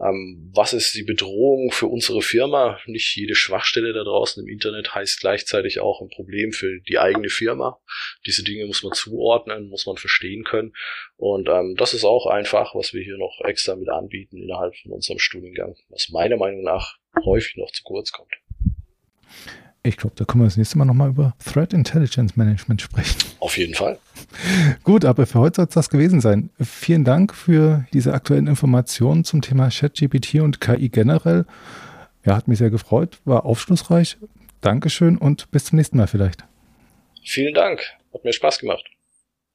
ähm, 0.00 0.50
was 0.54 0.72
ist 0.72 0.94
die 0.94 1.02
Bedrohung 1.02 1.70
für 1.70 1.86
unsere 1.86 2.22
Firma. 2.22 2.78
Nicht 2.86 3.16
jede 3.16 3.34
Schwachstelle 3.34 3.92
da 3.92 4.04
draußen 4.04 4.42
im 4.42 4.48
Internet 4.48 4.94
heißt 4.94 5.20
gleichzeitig 5.20 5.80
auch 5.80 6.00
ein 6.00 6.08
Problem 6.08 6.52
für 6.52 6.80
die 6.80 6.98
eigene 6.98 7.28
Firma. 7.28 7.80
Diese 8.26 8.44
Dinge 8.44 8.66
muss 8.66 8.82
man 8.82 8.92
zuordnen, 8.92 9.68
muss 9.68 9.86
man 9.86 9.96
verstehen 9.96 10.44
können. 10.44 10.72
Und 11.16 11.48
ähm, 11.48 11.74
das 11.76 11.94
ist 11.94 12.04
auch 12.04 12.26
einfach, 12.26 12.74
was 12.74 12.94
wir 12.94 13.02
hier 13.02 13.18
noch 13.18 13.40
extra 13.44 13.74
mit 13.74 13.88
anbieten 13.88 14.36
innerhalb 14.42 14.76
von 14.76 14.92
unserem 14.92 15.18
Studiengang, 15.18 15.76
was 15.88 16.10
meiner 16.10 16.36
Meinung 16.36 16.62
nach 16.62 16.96
häufig 17.24 17.56
noch 17.56 17.72
zu 17.72 17.82
kurz 17.82 18.12
kommt. 18.12 18.32
Ich 19.88 19.96
glaube, 19.96 20.14
da 20.16 20.26
können 20.26 20.42
wir 20.42 20.46
das 20.46 20.58
nächste 20.58 20.76
Mal 20.76 20.84
nochmal 20.84 21.08
über 21.08 21.34
Threat 21.42 21.72
Intelligence 21.72 22.36
Management 22.36 22.82
sprechen. 22.82 23.16
Auf 23.40 23.56
jeden 23.56 23.74
Fall. 23.74 23.98
Gut, 24.84 25.06
aber 25.06 25.26
für 25.26 25.38
heute 25.38 25.56
soll 25.56 25.64
es 25.66 25.74
das 25.74 25.88
gewesen 25.88 26.20
sein. 26.20 26.50
Vielen 26.60 27.04
Dank 27.04 27.34
für 27.34 27.86
diese 27.94 28.12
aktuellen 28.12 28.46
Informationen 28.46 29.24
zum 29.24 29.40
Thema 29.40 29.70
ChatGPT 29.70 30.36
und 30.36 30.60
KI 30.60 30.90
generell. 30.90 31.46
Ja, 32.24 32.36
hat 32.36 32.48
mich 32.48 32.58
sehr 32.58 32.68
gefreut, 32.68 33.18
war 33.24 33.46
aufschlussreich. 33.46 34.18
Dankeschön 34.60 35.16
und 35.16 35.50
bis 35.50 35.64
zum 35.64 35.76
nächsten 35.76 35.96
Mal 35.96 36.06
vielleicht. 36.06 36.44
Vielen 37.24 37.54
Dank, 37.54 37.80
hat 38.12 38.24
mir 38.24 38.32
Spaß 38.32 38.58
gemacht. 38.58 38.84